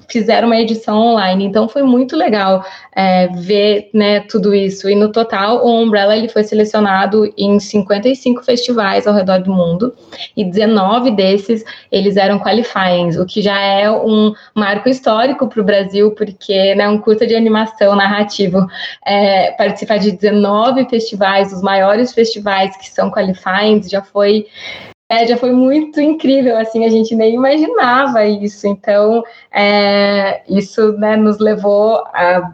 [0.09, 1.45] fizeram uma edição online.
[1.45, 4.89] Então foi muito legal é, ver né, tudo isso.
[4.89, 9.93] E no total, o Umbrella ele foi selecionado em 55 festivais ao redor do mundo,
[10.35, 15.63] e 19 desses eles eram qualifying, o que já é um marco histórico para o
[15.63, 18.67] Brasil, porque né, um curta de animação narrativo
[19.05, 24.47] é, participar de 19 festivais, os maiores festivais que são qualifying, já foi
[25.11, 28.67] é, já foi muito incrível, assim, a gente nem imaginava isso.
[28.67, 32.53] Então, é, isso né, nos levou a,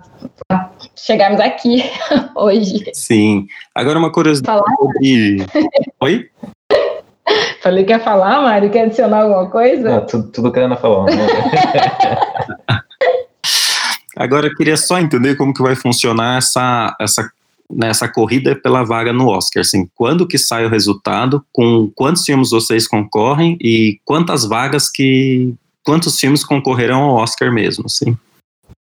[0.50, 1.84] a, chegarmos aqui
[2.34, 2.90] hoje.
[2.94, 3.46] Sim.
[3.76, 4.76] Agora uma curiosidade falar?
[4.78, 5.46] sobre...
[6.00, 6.30] Oi?
[7.62, 9.90] Falei que ia falar, Mário, quer adicionar alguma coisa?
[9.90, 11.06] Não, tudo, tudo que a Ana falou.
[11.06, 11.12] Né?
[14.16, 17.30] Agora eu queria só entender como que vai funcionar essa, essa
[17.72, 22.52] nessa corrida pela vaga no Oscar, assim, quando que sai o resultado, com quantos filmes
[22.52, 28.18] vocês concorrem e quantas vagas que, quantos filmes concorrerão ao Oscar mesmo, assim?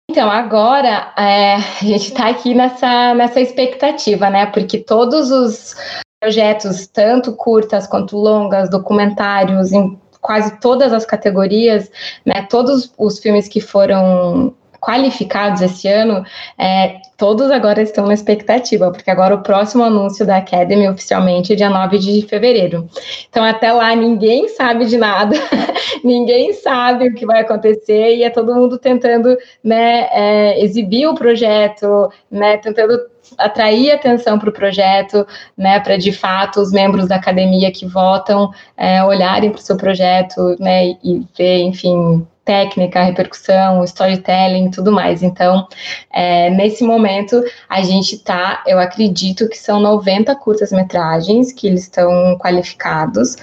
[0.09, 4.45] Então, agora é, a gente está aqui nessa, nessa expectativa, né?
[4.47, 5.75] Porque todos os
[6.19, 11.89] projetos, tanto curtas quanto longas, documentários, em quase todas as categorias,
[12.25, 12.45] né?
[12.49, 16.25] Todos os filmes que foram qualificados esse ano,
[16.57, 21.55] é, todos agora estão na expectativa, porque agora o próximo anúncio da Academy oficialmente é
[21.55, 22.89] dia 9 de fevereiro.
[23.29, 25.35] Então, até lá, ninguém sabe de nada,
[26.03, 31.13] ninguém sabe o que vai acontecer, e é todo mundo tentando né, é, exibir o
[31.13, 32.99] projeto, né, tentando
[33.37, 38.51] atrair atenção para o projeto, né, para de fato os membros da academia que votam
[38.75, 45.21] é, olharem para o seu projeto, né, e ver, enfim, técnica, repercussão, storytelling, tudo mais.
[45.23, 45.67] Então,
[46.11, 52.37] é, nesse momento, a gente está, eu acredito que são 90 curtas-metragens que eles estão
[52.37, 53.35] qualificados.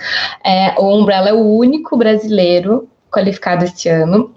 [0.45, 4.35] É, o Umbrella é o único brasileiro qualificado este ano.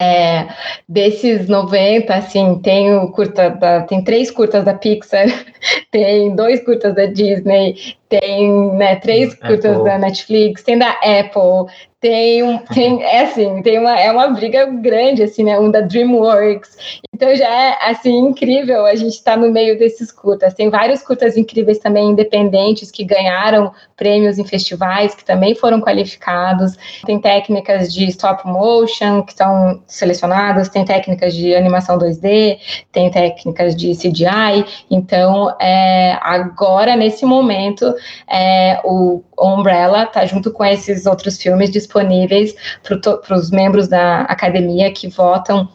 [0.00, 0.46] É,
[0.88, 5.26] desses 90, assim, tem curta da, tem três curtas da Pixar,
[5.90, 7.76] tem dois curtas da Disney,
[8.08, 9.84] tem né, três curtas Apple.
[9.84, 14.66] da Netflix, tem da Apple, tem um, tem, é assim, tem uma, é uma briga
[14.66, 19.36] grande, assim, né, um da DreamWorks, então já é, assim, incrível a gente estar tá
[19.36, 25.14] no meio desses curtas, tem vários curtas incríveis também, independentes, que ganharam prêmios em festivais,
[25.14, 31.54] que também foram qualificados, tem técnicas de stop motion, que estão selecionadas, tem técnicas de
[31.54, 32.58] animação 2D,
[32.92, 37.94] tem técnicas de CGI, então, é, agora, nesse momento,
[38.28, 44.92] é, o Umbrella está junto com esses outros filmes disponíveis para os membros da academia
[44.92, 45.68] que votam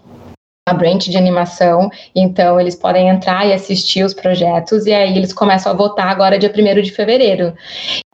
[0.65, 5.33] a branch de animação, então eles podem entrar e assistir os projetos, e aí eles
[5.33, 7.53] começam a votar agora dia 1 de fevereiro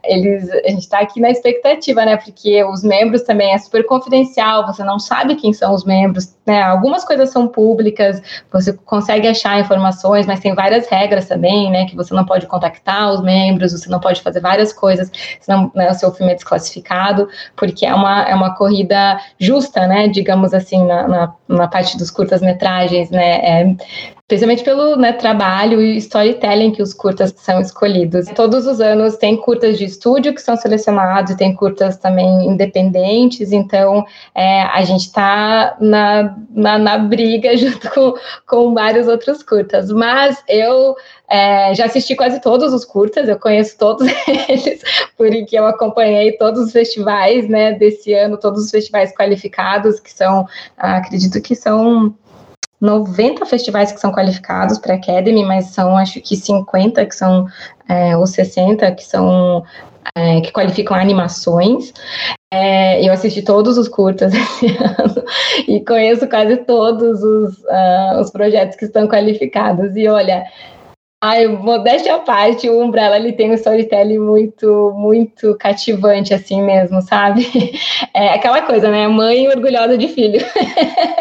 [0.04, 2.18] eles, a gente está aqui na expectativa, né?
[2.18, 6.62] Porque os membros também é super confidencial, você não sabe quem são os membros, né?
[6.62, 11.86] Algumas coisas são públicas, você consegue achar informações, mas tem várias regras também, né?
[11.86, 15.92] Que você não pode contactar os membros, você não pode fazer várias coisas, senão né,
[15.92, 20.08] o seu filme é desclassificado, porque é uma, é uma corrida justa, né?
[20.08, 23.40] Digamos assim, na, na, na parte dos curtas-metragens, né?
[23.44, 23.76] É,
[24.30, 28.28] Especialmente pelo né, trabalho e storytelling que os curtas são escolhidos.
[28.36, 33.52] Todos os anos tem curtas de estúdio que são selecionados, e tem curtas também independentes,
[33.52, 38.14] então é, a gente está na, na, na, briga junto com,
[38.46, 39.90] com vários outros curtas.
[39.92, 40.96] Mas eu
[41.28, 44.08] é, já assisti quase todos os curtas, eu conheço todos
[44.48, 44.84] eles,
[45.18, 50.48] porque eu acompanhei todos os festivais né, desse ano, todos os festivais qualificados, que são,
[50.78, 52.14] acredito que são
[52.80, 57.46] 90 festivais que são qualificados para Academy, mas são acho que 50 que são,
[57.88, 59.64] é, ou 60 que são
[60.16, 61.94] é, que qualificam animações.
[62.52, 65.24] É, eu assisti todos os curtas esse ano
[65.68, 69.96] e conheço quase todos os, uh, os projetos que estão qualificados.
[69.96, 70.46] E olha,
[71.22, 77.02] Ai, modéstia à parte, o Umbrella ele tem um storytelling muito, muito cativante, assim mesmo,
[77.02, 77.46] sabe?
[78.14, 79.08] É aquela coisa, né?
[79.08, 80.40] Mãe orgulhosa de filho.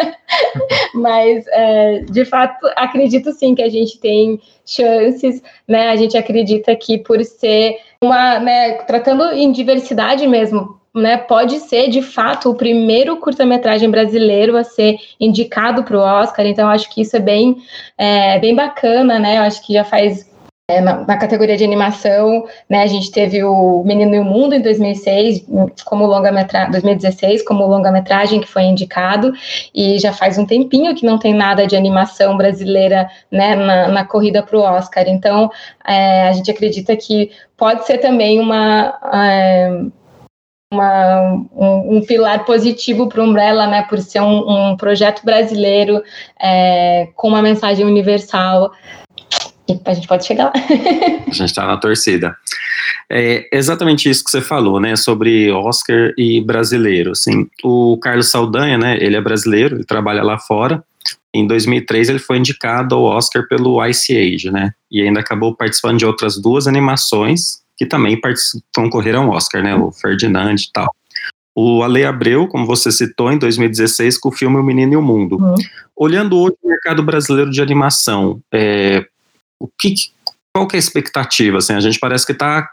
[0.95, 5.89] Mas, é, de fato, acredito sim que a gente tem chances, né?
[5.89, 11.89] A gente acredita que por ser uma, né, tratando em diversidade mesmo, né, pode ser
[11.89, 17.01] de fato o primeiro curta-metragem brasileiro a ser indicado para o Oscar, então acho que
[17.01, 17.57] isso é bem,
[17.97, 19.39] é, bem bacana, né?
[19.39, 20.29] Eu acho que já faz
[20.71, 24.55] é, na, na, categoria de animação, né, a gente teve o Menino e o Mundo
[24.55, 25.47] em 2006,
[25.87, 29.33] como longa-metragem, 2016, como longa-metragem que foi indicado,
[29.75, 34.05] e já faz um tempinho que não tem nada de animação brasileira, né, na, na
[34.05, 35.09] corrida para o Oscar.
[35.09, 35.51] Então,
[35.87, 39.71] é, a gente acredita que pode ser também uma é,
[40.73, 46.03] uma, um, um, pilar positivo para o Umbrella, né, por ser um, um projeto brasileiro
[46.41, 48.71] é, com uma mensagem universal.
[49.67, 50.53] E a gente pode chegar lá.
[51.27, 52.37] a gente está na torcida.
[53.11, 57.13] É exatamente isso que você falou, né, sobre Oscar e brasileiro.
[57.13, 60.83] Assim, o Carlos Saldanha, né, ele é brasileiro, ele trabalha lá fora.
[61.35, 65.99] Em 2003 ele foi indicado ao Oscar pelo Ice Age, né, e ainda acabou participando
[65.99, 68.21] de outras duas animações que também
[68.75, 69.75] concorreram ao Oscar, né?
[69.77, 70.93] O Ferdinand e tal.
[71.55, 75.03] O Ale Abreu, como você citou, em 2016, com o filme O Menino e o
[75.03, 75.37] Mundo.
[75.37, 75.55] Uhum.
[75.97, 79.07] Olhando hoje o mercado brasileiro de animação, é,
[79.59, 79.95] o que,
[80.53, 81.59] qual que é a expectativa?
[81.59, 82.69] Assim, a gente parece que está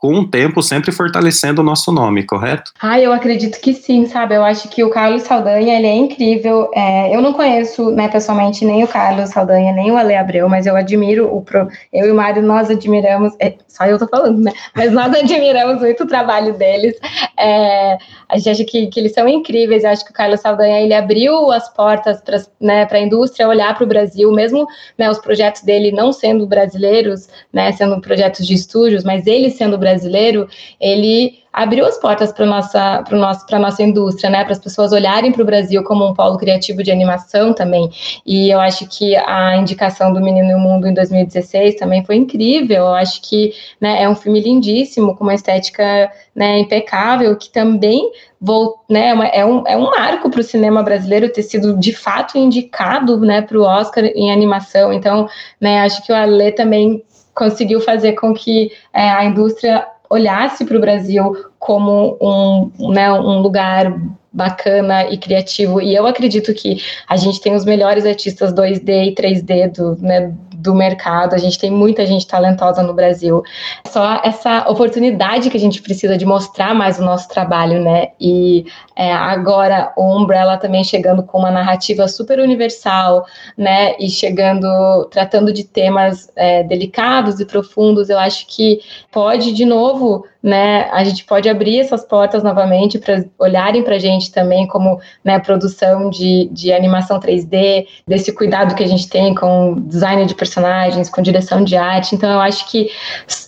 [0.00, 2.72] com o tempo sempre fortalecendo o nosso nome, correto?
[2.80, 4.34] Ah, eu acredito que sim, sabe?
[4.34, 6.70] Eu acho que o Carlos Saldanha, ele é incrível.
[6.74, 10.64] É, eu não conheço, né, pessoalmente, nem o Carlos Saldanha, nem o Ale Abreu, mas
[10.64, 14.38] eu admiro o pro, eu e o Mário, nós admiramos, é, só eu tô falando,
[14.42, 14.52] né?
[14.74, 16.96] Mas nós admiramos muito o trabalho deles.
[17.38, 19.84] É, a gente acha que, que eles são incríveis.
[19.84, 23.74] Eu acho que o Carlos Saldanha, ele abriu as portas para né, a indústria olhar
[23.74, 28.54] para o Brasil, mesmo né, os projetos dele não sendo brasileiros, né, sendo projetos de
[28.54, 30.48] estúdios, mas ele sendo brasileiro brasileiro,
[30.80, 35.32] ele abriu as portas para nossa para para nossa indústria, né, para as pessoas olharem
[35.32, 37.90] para o Brasil como um polo criativo de animação também.
[38.24, 42.16] E eu acho que a indicação do Menino e o Mundo em 2016 também foi
[42.16, 42.76] incrível.
[42.76, 48.10] Eu acho que né, é um filme lindíssimo com uma estética né, impecável que também
[48.40, 51.92] vou, né, é, é um, é um marco para o cinema brasileiro ter sido de
[51.92, 54.92] fato indicado né, para o Oscar em animação.
[54.92, 55.28] Então,
[55.60, 57.02] né, acho que o Ale também
[57.34, 63.40] conseguiu fazer com que é, a indústria olhasse para o Brasil como um, né, um
[63.40, 63.94] lugar
[64.32, 65.80] bacana e criativo.
[65.80, 70.32] E eu acredito que a gente tem os melhores artistas 2D e 3D do, né,
[70.60, 73.42] do mercado, a gente tem muita gente talentosa no Brasil.
[73.88, 78.08] Só essa oportunidade que a gente precisa de mostrar mais o nosso trabalho, né?
[78.20, 83.24] E é, agora o Umbrella também chegando com uma narrativa super universal,
[83.56, 83.96] né?
[83.98, 88.80] E chegando, tratando de temas é, delicados e profundos, eu acho que
[89.10, 90.88] pode, de novo, né?
[90.90, 95.38] A gente pode abrir essas portas novamente para olharem para a gente também como né,
[95.38, 101.10] produção de, de animação 3D, desse cuidado que a gente tem com design de personagens,
[101.10, 102.14] com direção de arte.
[102.14, 102.90] Então, eu acho que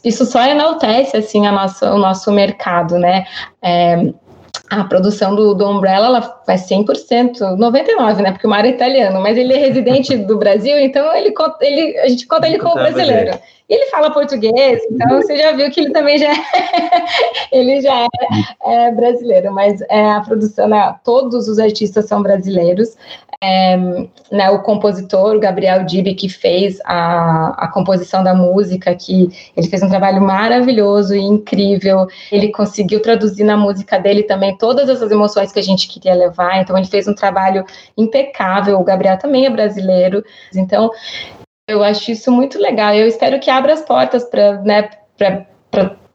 [0.05, 3.25] isso só enaltece assim a nossa, o nosso mercado, né?
[3.63, 4.13] É,
[4.73, 8.33] a produção do, do Umbrella ela vai 100%, 99%, né?
[8.33, 12.09] Porque o Mário é italiano, mas ele é residente do Brasil, então ele, ele, a
[12.09, 13.39] gente conta ele como brasileiro.
[13.69, 16.37] E ele fala português, então você já viu que ele também já é,
[17.53, 18.07] ele já
[18.65, 22.97] é, é brasileiro, mas é, a produção, né, todos os artistas são brasileiros.
[23.45, 23.77] É,
[24.31, 29.67] né, o compositor, o Gabriel Dibi, que fez a, a composição da música, que ele
[29.67, 32.07] fez um trabalho maravilhoso e incrível.
[32.31, 36.61] Ele conseguiu traduzir na música dele também todas essas emoções que a gente queria levar.
[36.61, 37.65] Então, ele fez um trabalho
[37.99, 38.79] impecável.
[38.79, 40.25] O Gabriel também é brasileiro.
[40.55, 40.91] Então,
[41.69, 42.95] eu acho isso muito legal.
[42.95, 44.89] Eu espero que abra as portas para né,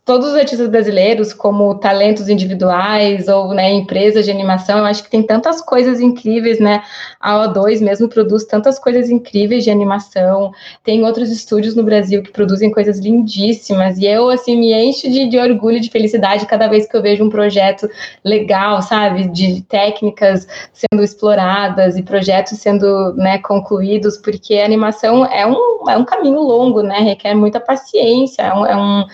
[0.07, 5.09] todos os artistas brasileiros, como talentos individuais ou né, empresas de animação, eu acho que
[5.09, 6.81] tem tantas coisas incríveis, né?
[7.19, 10.53] A O2 mesmo produz tantas coisas incríveis de animação.
[10.81, 13.97] Tem outros estúdios no Brasil que produzem coisas lindíssimas.
[13.97, 17.25] E eu, assim, me encho de, de orgulho, de felicidade cada vez que eu vejo
[17.25, 17.89] um projeto
[18.23, 19.27] legal, sabe?
[19.27, 25.97] De técnicas sendo exploradas e projetos sendo né, concluídos, porque a animação é um, é
[25.97, 26.99] um caminho longo, né?
[26.99, 29.05] Requer muita paciência, é um, é um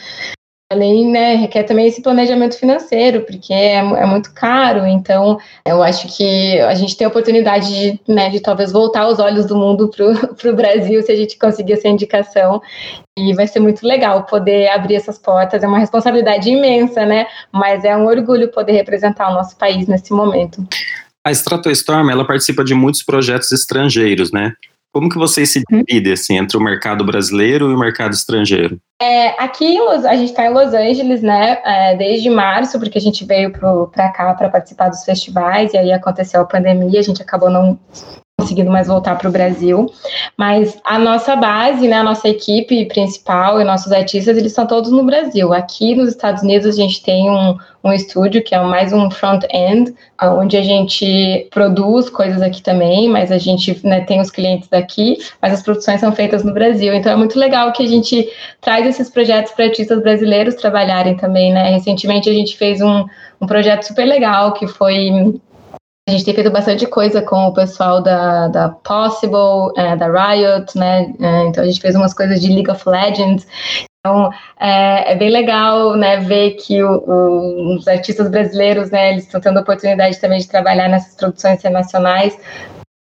[0.73, 4.87] Além, né, requer também esse planejamento financeiro, porque é, é, muito caro.
[4.87, 9.19] Então, eu acho que a gente tem a oportunidade de, né, de talvez voltar os
[9.19, 12.59] olhos do mundo para o Brasil se a gente conseguir essa indicação.
[13.15, 15.61] E vai ser muito legal poder abrir essas portas.
[15.61, 17.27] É uma responsabilidade imensa, né?
[17.51, 20.67] Mas é um orgulho poder representar o nosso país nesse momento.
[21.23, 24.53] A Stratostorm, ela participa de muitos projetos estrangeiros, né?
[24.93, 25.83] Como que vocês se uhum.
[25.83, 28.79] dividem assim, entre o mercado brasileiro e o mercado estrangeiro?
[29.01, 31.59] É, aqui a gente está em Los Angeles, né?
[31.65, 35.91] É, desde março, porque a gente veio para cá para participar dos festivais e aí
[35.91, 37.79] aconteceu a pandemia, a gente acabou não
[38.43, 39.91] conseguindo mais voltar para o Brasil.
[40.37, 44.91] Mas a nossa base, né, a nossa equipe principal e nossos artistas, eles estão todos
[44.91, 45.53] no Brasil.
[45.53, 49.93] Aqui nos Estados Unidos a gente tem um, um estúdio que é mais um front-end,
[50.21, 55.17] onde a gente produz coisas aqui também, mas a gente né, tem os clientes daqui,
[55.41, 56.93] mas as produções são feitas no Brasil.
[56.93, 58.29] Então é muito legal que a gente
[58.61, 61.69] traz esses projetos para artistas brasileiros trabalharem também, né?
[61.69, 63.05] Recentemente a gente fez um,
[63.41, 65.39] um projeto super legal que foi
[66.07, 70.77] a gente tem feito bastante coisa com o pessoal da, da Possible, é, da Riot,
[70.77, 71.13] né?
[71.19, 73.47] É, então a gente fez umas coisas de League of Legends.
[73.99, 74.29] Então
[74.59, 79.39] é, é bem legal, né, ver que o, o, os artistas brasileiros, né, eles estão
[79.39, 82.37] tendo oportunidade também de trabalhar nessas produções internacionais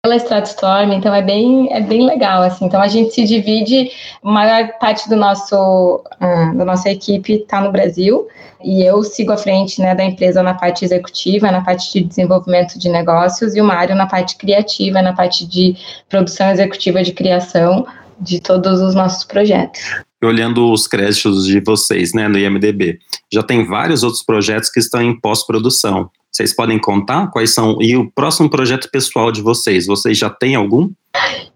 [0.02, 3.90] pela Stratstorm, então é bem, é bem legal, assim, então a gente se divide,
[4.24, 8.26] a maior parte do nosso, uh, da nossa equipe está no Brasil,
[8.64, 12.78] e eu sigo à frente, né, da empresa na parte executiva, na parte de desenvolvimento
[12.78, 15.76] de negócios, e o Mário na parte criativa, na parte de
[16.08, 17.86] produção executiva de criação
[18.18, 19.80] de todos os nossos projetos
[20.22, 22.98] olhando os créditos de vocês, né, no IMDB,
[23.32, 26.10] já tem vários outros projetos que estão em pós-produção.
[26.32, 27.76] Vocês podem contar quais são?
[27.80, 30.88] E o próximo projeto pessoal de vocês, vocês já têm algum?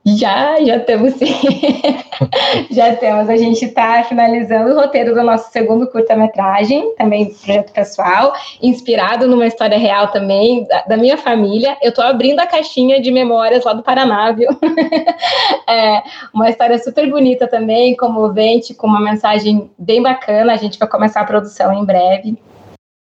[0.05, 1.35] Já, já temos sim.
[2.71, 3.31] já temos.
[3.31, 9.47] A gente está finalizando o roteiro do nosso segundo curta-metragem, também projeto pessoal, inspirado numa
[9.47, 11.79] história real também da, da minha família.
[11.81, 14.51] Eu estou abrindo a caixinha de memórias lá do Paraná, viu?
[15.67, 16.03] é,
[16.35, 20.53] uma história super bonita também, comovente, com uma mensagem bem bacana.
[20.53, 22.37] A gente vai começar a produção em breve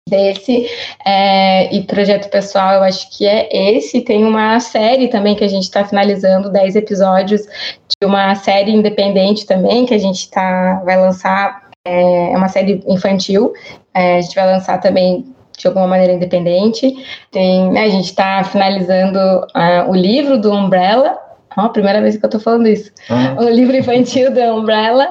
[0.08, 0.70] desse
[1.06, 5.48] é, e projeto pessoal eu acho que é esse tem uma série também que a
[5.48, 10.98] gente está finalizando 10 episódios de uma série independente também que a gente tá vai
[10.98, 13.54] lançar é uma série infantil.
[13.94, 15.26] É, a gente vai lançar também
[15.58, 16.94] de alguma maneira independente.
[17.32, 21.18] Tem, né, a gente está finalizando uh, o livro do Umbrella.
[21.58, 22.92] Oh, primeira vez que eu estou falando isso.
[23.10, 23.46] Uhum.
[23.46, 25.08] O livro infantil do Umbrella.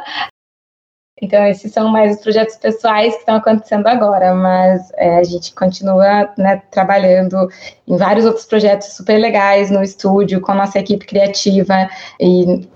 [1.20, 5.54] Então, esses são mais os projetos pessoais que estão acontecendo agora, mas é, a gente
[5.54, 7.48] continua né, trabalhando
[7.88, 11.88] em vários outros projetos super legais no estúdio, com a nossa equipe criativa,
[12.20, 12.68] e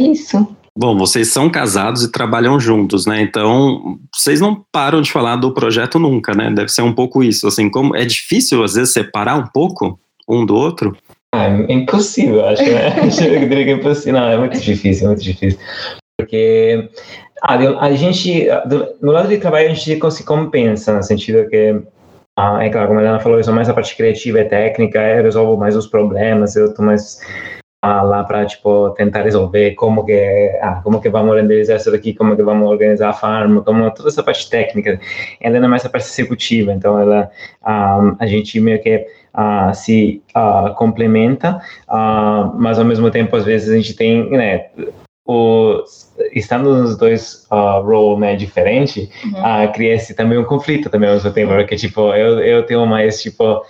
[0.00, 0.56] é isso.
[0.76, 3.20] Bom, vocês são casados e trabalham juntos, né?
[3.20, 6.50] Então, vocês não param de falar do projeto nunca, né?
[6.50, 10.44] Deve ser um pouco isso, assim, como é difícil às vezes separar um pouco um
[10.44, 10.96] do outro.
[11.32, 12.90] Ah, é impossível, acho, né?
[13.08, 14.20] diria que é impossível.
[14.20, 15.60] Não, é muito difícil, é muito difícil.
[16.18, 16.88] Porque
[17.46, 18.46] ah, a gente,
[19.00, 21.82] no lado de trabalho, a gente se compensa, no sentido que,
[22.36, 25.00] ah, é claro, como a Ana falou, eu sou mais a parte criativa e técnica,
[25.00, 27.20] eu resolvo mais os problemas, eu tô mais
[27.84, 32.14] ah, lá para tipo tentar resolver como que ah, como que vamos renderizar isso daqui,
[32.14, 34.98] como que vamos organizar a farm, como toda essa parte técnica.
[35.40, 37.30] Ela é mais a parte executiva, então ela
[37.62, 43.44] ah, a gente meio que ah, se ah, complementa, ah, mas ao mesmo tempo às
[43.44, 44.66] vezes a gente tem, né,
[45.26, 45.82] o,
[46.32, 49.32] estando nos dois uh, roles né, diferentes, uhum.
[49.32, 53.20] uh, cria-se também um conflito também ao mesmo tempo, porque, tipo, eu, eu tenho mais,
[53.20, 53.62] tipo,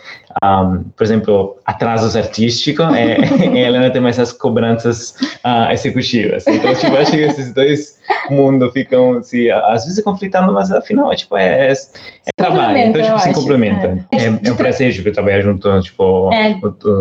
[0.42, 3.16] um, por exemplo, atrasos artísticos, é,
[3.53, 5.14] e a Helena tem mais as cobranças
[5.45, 6.47] uh, executivas.
[6.47, 7.99] Então, tipo, acho que esses dois
[8.30, 13.03] mundos ficam, se, às vezes, conflitando, mas afinal, é, tipo, é, é, é trabalho, então,
[13.03, 14.07] tipo, se complementa.
[14.12, 16.59] É, é, é um prazer, tipo, trabalhar junto, tipo, é.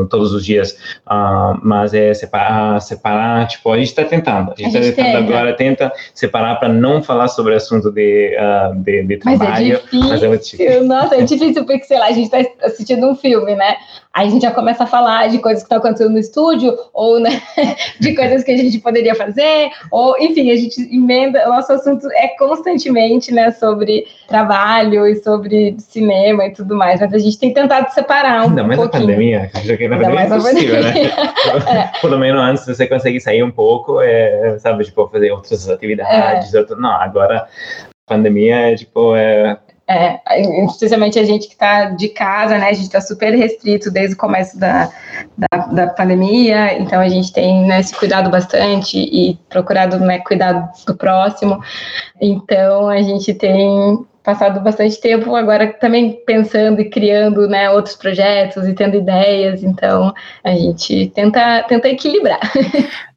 [0.10, 0.78] todos os dias,
[1.08, 5.56] uh, mas é separar, separar, tipo, a gente está tentando, a gente está tentando agora,
[5.56, 10.10] tenta separar para não falar sobre assunto de, uh, de, de trabalho, mas é, difícil.
[10.10, 10.84] mas é difícil.
[10.86, 13.76] Nossa, é difícil porque, sei lá, a gente está assistindo um filme, né?
[14.14, 17.20] Aí a gente já começa a falar de coisas que estão acontecendo no estúdio, ou
[17.20, 17.42] né,
[18.00, 22.08] de coisas que a gente poderia fazer, ou enfim, a gente emenda, o nosso assunto
[22.12, 27.52] é constantemente né, sobre trabalho e sobre cinema e tudo mais, mas a gente tem
[27.52, 29.04] tentado separar um Ainda mais pouquinho.
[29.04, 30.94] a pandemia, já que na pandemia é impossível, né?
[31.68, 31.92] é.
[32.00, 36.60] Pelo menos antes você consegue sair um pouco, é, sabe, tipo, fazer outras atividades, é.
[36.60, 36.80] outro...
[36.80, 37.48] não, agora
[38.06, 39.58] pandemia é tipo, é,
[39.88, 40.20] é,
[40.66, 42.70] especialmente a gente que está de casa, né?
[42.70, 44.90] A gente está super restrito desde o começo da,
[45.38, 50.72] da, da, pandemia, então a gente tem né, se cuidado bastante e procurado né, cuidar
[50.88, 51.62] do próximo.
[52.22, 58.66] Então a gente tem passado bastante tempo agora também pensando e criando né, outros projetos
[58.66, 62.40] e tendo ideias, então a gente tenta, tenta equilibrar.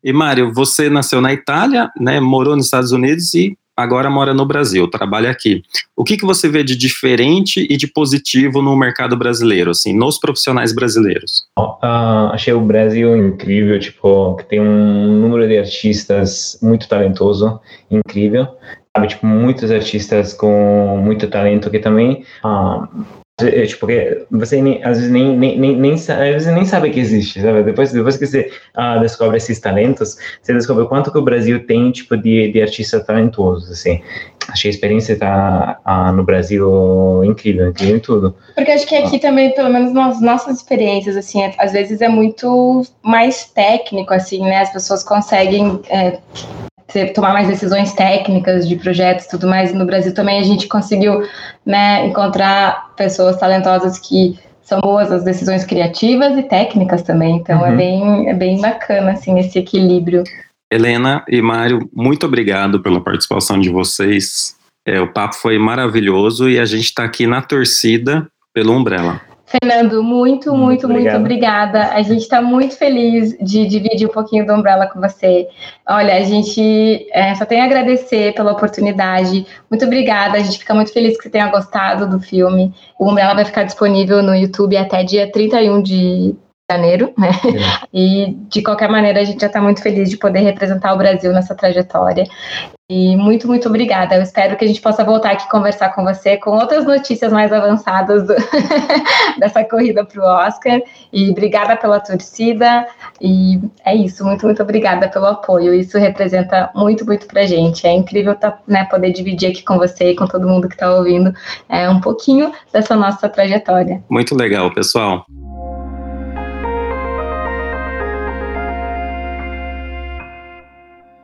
[0.04, 4.46] E Mário, você nasceu na Itália, né, morou nos Estados Unidos e agora mora no
[4.46, 5.62] Brasil, trabalha aqui.
[5.94, 10.18] O que, que você vê de diferente e de positivo no mercado brasileiro, assim, nos
[10.18, 11.46] profissionais brasileiros?
[11.58, 17.60] Uh, achei o Brasil incrível, tipo, que tem um número de artistas muito talentoso,
[17.90, 18.48] incrível.
[18.96, 22.88] Sabe, tipo, muitos artistas com muito talento que também uh,
[23.38, 23.86] é, tipo,
[24.30, 27.62] você nem, às vezes nem, nem, nem, nem, às vezes nem sabe que existe, sabe?
[27.64, 31.66] Depois, depois que você ah, descobre esses talentos, você descobre o quanto que o Brasil
[31.66, 34.00] tem, tipo, de, de artistas talentosos, assim.
[34.48, 38.34] Achei a experiência tá, ah, no Brasil incrível, incrível em tudo.
[38.54, 42.86] Porque acho que aqui também, pelo menos nas nossas experiências, assim, às vezes é muito
[43.02, 44.62] mais técnico, assim, né?
[44.62, 45.78] As pessoas conseguem...
[45.90, 46.18] É,
[47.14, 49.74] tomar mais decisões técnicas de projetos e tudo mais.
[49.74, 51.22] no Brasil também a gente conseguiu
[51.64, 57.36] né, encontrar pessoas talentosas que são boas as decisões criativas e técnicas também.
[57.36, 57.74] Então é uhum.
[57.74, 60.24] é, bem, é bem bacana assim, esse equilíbrio.
[60.72, 64.56] Helena e Mário, muito obrigado pela participação de vocês.
[64.86, 69.20] É, o papo foi maravilhoso e a gente está aqui na torcida pelo Umbrella.
[69.46, 71.92] Fernando, muito, muito, muito, muito obrigada.
[71.92, 75.48] A gente está muito feliz de dividir um pouquinho do Umbrella com você.
[75.88, 79.46] Olha, a gente é, só tem a agradecer pela oportunidade.
[79.70, 80.36] Muito obrigada.
[80.36, 82.74] A gente fica muito feliz que você tenha gostado do filme.
[82.98, 86.34] O Umbrella vai ficar disponível no YouTube até dia 31 de
[86.70, 87.30] janeiro, né?
[87.94, 91.32] E de qualquer maneira a gente já está muito feliz de poder representar o Brasil
[91.32, 92.24] nessa trajetória.
[92.88, 94.14] E muito, muito obrigada.
[94.14, 97.52] Eu espero que a gente possa voltar aqui conversar com você com outras notícias mais
[97.52, 98.34] avançadas do,
[99.38, 100.80] dessa corrida para o Oscar.
[101.12, 102.86] E obrigada pela torcida.
[103.20, 104.24] E é isso.
[104.24, 105.74] Muito, muito obrigada pelo apoio.
[105.74, 107.86] Isso representa muito, muito para a gente.
[107.86, 110.94] É incrível tá, né, poder dividir aqui com você e com todo mundo que está
[110.94, 111.32] ouvindo
[111.68, 114.02] é, um pouquinho dessa nossa trajetória.
[114.08, 115.26] Muito legal, pessoal.